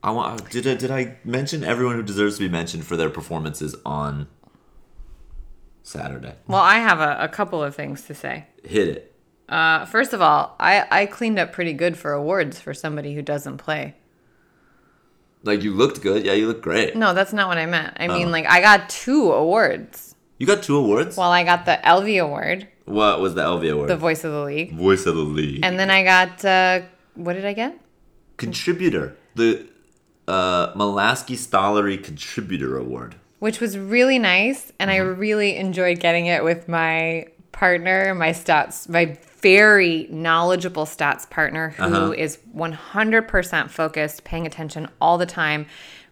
[0.03, 0.49] I want.
[0.49, 4.27] Did I, did I mention everyone who deserves to be mentioned for their performances on
[5.83, 6.35] Saturday?
[6.47, 8.47] Well, I have a, a couple of things to say.
[8.63, 9.15] Hit it.
[9.49, 13.21] Uh, first of all, I, I cleaned up pretty good for awards for somebody who
[13.21, 13.95] doesn't play.
[15.43, 16.25] Like you looked good.
[16.25, 16.95] Yeah, you look great.
[16.95, 17.97] No, that's not what I meant.
[17.99, 18.31] I mean, Oh.
[18.31, 20.15] like, I got two awards.
[20.37, 21.17] You got two awards.
[21.17, 23.89] Well, I got the LV award, what was the LV award?
[23.89, 24.73] the voice of the league.
[24.75, 25.59] Voice of the League.
[25.63, 26.81] And then I got, uh,
[27.15, 27.77] what did I get?
[28.37, 29.15] contributor.
[29.35, 29.67] The
[30.27, 33.15] uh, Molaski Stollery Contributor Award.
[33.39, 34.71] Which was really nice.
[34.79, 35.19] And I Mm-hmm.
[35.19, 41.83] really enjoyed getting it with my partner, my stats, my very knowledgeable stats partner who
[41.83, 42.11] Uh-huh.
[42.11, 45.65] is 100% focused, paying attention all the time.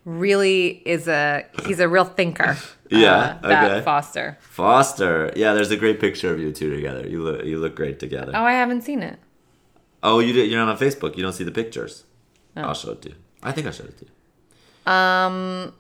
[0.05, 2.57] Really is a, he's a real thinker.
[2.91, 3.85] Yeah, uh, that okay.
[3.85, 4.37] Foster.
[4.41, 5.31] Foster.
[5.35, 7.07] Yeah, there's a great picture of you two together.
[7.07, 8.31] You look you look great together.
[8.33, 9.19] Oh, I haven't seen it.
[10.01, 11.17] Oh, you did, you're not on Facebook.
[11.17, 12.05] You don't see the pictures.
[12.55, 13.15] I'll show it to you.
[13.41, 14.91] I think I showed it to you.
[14.91, 15.73] Um,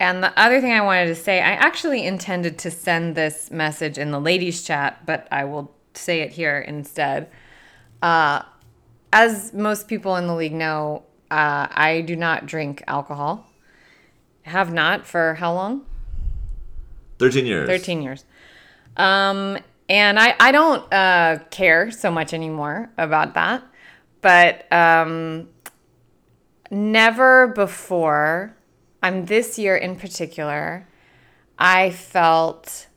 [0.00, 3.98] and the other thing I wanted to say, I actually intended to send this message
[3.98, 7.28] in the ladies' chat, but I will say it here instead.
[8.02, 8.42] Uh,
[9.12, 13.50] as most people in the league know, uh, I do not drink alcohol.
[14.42, 15.86] Have not for how long?
[17.18, 17.68] 13 years.
[17.68, 18.24] 13 years.
[18.96, 19.58] Um,
[19.88, 23.62] and I, I don't uh, care so much anymore about that.
[24.20, 25.48] But um,
[26.70, 28.56] never before,
[29.02, 30.88] I'm this year in particular,
[31.58, 32.88] I felt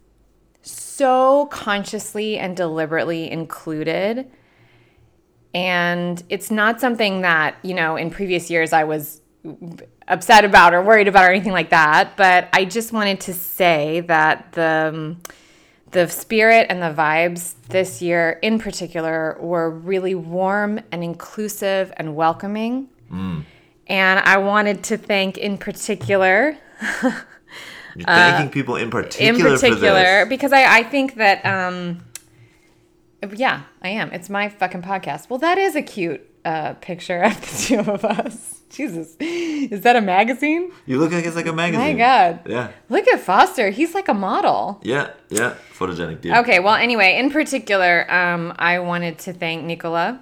[0.62, 4.32] so consciously and deliberately included.
[5.54, 9.22] And it's not something that, you know, in previous years I was
[10.08, 12.18] upset about or worried about or anything like that.
[12.18, 15.22] But I just wanted to say that the um,
[15.92, 22.16] the spirit and the vibes this year in particular were really warm and inclusive and
[22.16, 22.90] welcoming.
[23.12, 26.58] And I wanted to thank in particular
[27.96, 29.50] You're thanking people in particular.
[29.50, 32.04] in particular because I, I think that um
[33.36, 37.42] yeah i am it's my fucking podcast well that is a cute uh picture of
[37.42, 41.54] the two of us jesus is that a magazine You look like it's like a
[41.54, 41.86] magazine.
[41.86, 42.72] my god Yeah.
[42.90, 45.12] look at foster he's like a model Yeah.
[45.30, 45.56] Yeah.
[45.78, 46.34] Photogenic dude.
[46.34, 50.22] okay well anyway in particular um i wanted to thank nicola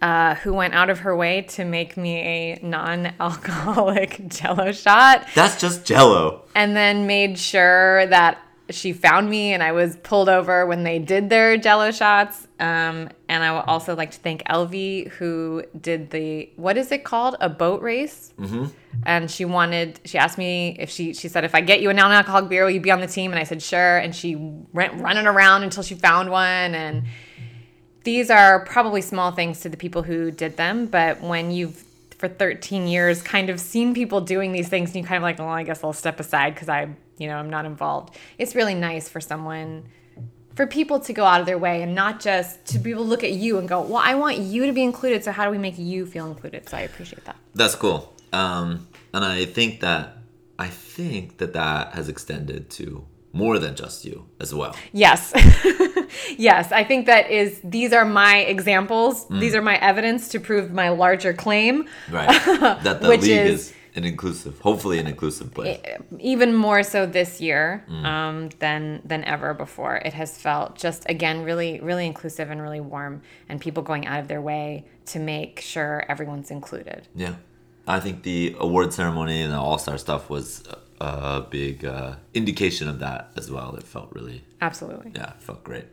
[0.00, 5.60] uh, who went out of her way to make me a non-alcoholic jello shot That's
[5.60, 6.42] just Jello.
[6.54, 8.38] and then made sure that
[8.74, 12.46] she found me and I was pulled over when they did their jello shots.
[12.58, 17.04] Um, and I would also like to thank Elvie who did the what is it
[17.04, 18.32] called a boat race.
[18.38, 18.66] Mm-hmm.
[19.04, 21.94] And she wanted she asked me if she she said if I get you a
[21.94, 25.00] non-alcoholic beer will you be on the team and I said sure and she went
[25.00, 27.04] running around until she found one and
[28.04, 31.84] these are probably small things to the people who did them but when you've
[32.22, 35.40] for 13 years kind of seen people doing these things and you kind of like
[35.40, 36.88] well i guess i'll step aside because i
[37.18, 39.84] you know i'm not involved it's really nice for someone
[40.54, 43.08] for people to go out of their way and not just to be able to
[43.08, 45.50] look at you and go well i want you to be included so how do
[45.50, 48.12] we make you feel included so i appreciate that That's cool.
[48.32, 50.16] Um, and I think that
[50.58, 54.76] I think that that has extended to more than just you as well.
[54.92, 55.32] Yes.
[56.38, 56.70] yes.
[56.70, 59.26] I think that is these are my examples.
[59.28, 61.86] These are my evidence to prove my larger claim.
[62.10, 62.28] Right.
[62.82, 65.78] that the which league is, is, an inclusive, hopefully an inclusive place.
[66.18, 69.96] even more so this year um, than than ever before.
[69.96, 74.20] It has felt just again really really inclusive and really warm, and people going out
[74.20, 77.06] of their way to make sure everyone's included.
[77.14, 77.34] Yeah,
[77.86, 80.62] I think the award ceremony and the All Star stuff was
[81.00, 83.74] a, a big uh, indication of that as well.
[83.76, 85.12] It felt really, Absolutely.
[85.14, 85.86] yeah, it felt great.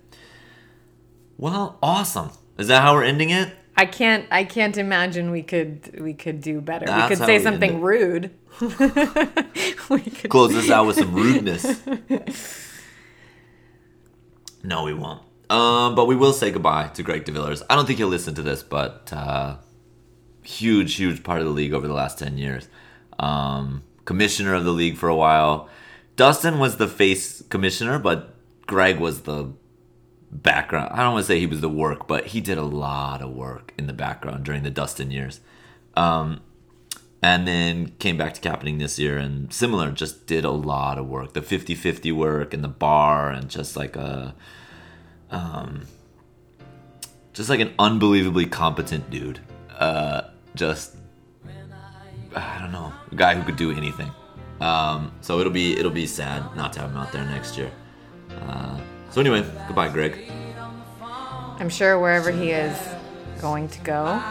[1.38, 2.32] Well, awesome.
[2.58, 3.54] Is that how we're ending it?
[3.80, 6.86] I can't I can't imagine we could we could do better.
[6.86, 8.32] That's we could say something rude.
[9.90, 11.80] we could Close this out with some rudeness.
[14.64, 15.22] No, we won't.
[15.50, 17.64] Um, but we will say goodbye to Greg DeVillers.
[17.70, 19.56] I don't think he'll listen to this, but uh,
[20.44, 22.68] huge, huge part of the league over the last 10 years.
[23.18, 25.70] Um, commissioner of the league for a while.
[26.18, 28.36] Dustin was the face commissioner, but
[28.68, 29.54] Greg was the
[30.32, 30.92] background.
[30.94, 33.32] I don't want to say he was the work, but he did a lot of
[33.32, 35.40] work in the background during the Dustin years.
[35.96, 36.42] Um,
[37.22, 41.08] and then came back to captaining this year and similar, just did a lot of
[41.08, 41.34] work.
[41.34, 44.36] The 50 50 work and the bar, and just like a.
[45.32, 45.86] Um,
[47.34, 49.40] just like an unbelievably competent dude.
[49.78, 50.24] Uh,
[50.56, 50.96] just
[52.36, 54.12] I don't know, a guy who could do anything.
[54.62, 57.72] Um, so it'll be it'll be sad not to have him out there next year.
[58.42, 58.80] Uh,
[59.12, 60.18] so anyway, goodbye, Greg.
[61.60, 62.78] I'm sure wherever he is
[63.42, 64.22] going to go,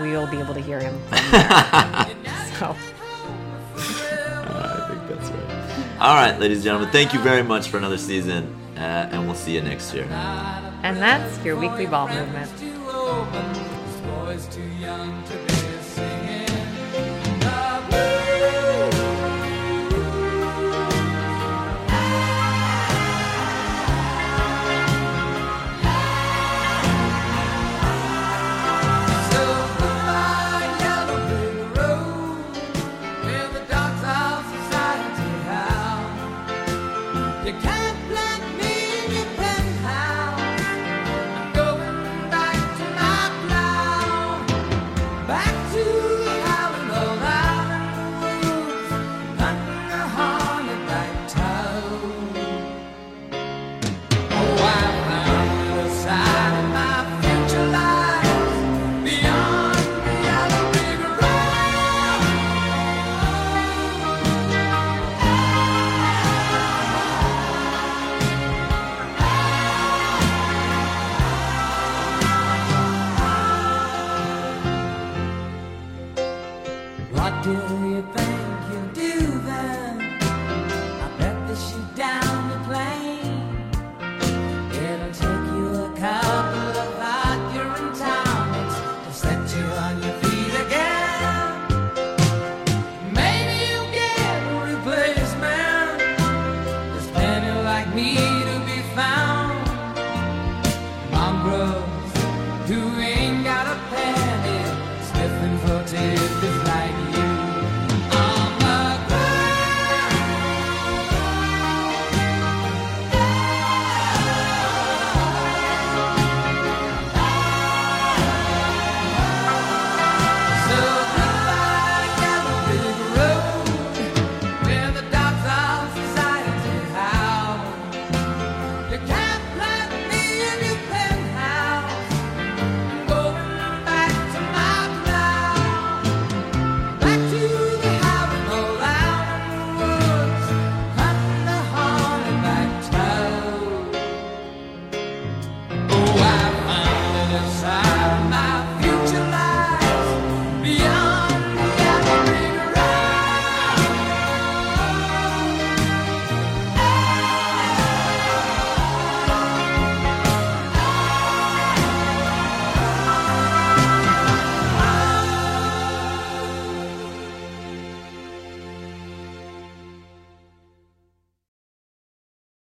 [0.00, 0.98] we'll be able to hear him.
[2.58, 2.66] So
[3.76, 6.00] I think that's right.
[6.00, 8.80] All right, ladies and gentlemen, thank you very much for another season, uh,
[9.12, 10.02] and we'll see you next year.
[10.82, 12.50] and that's your weekly ball movement.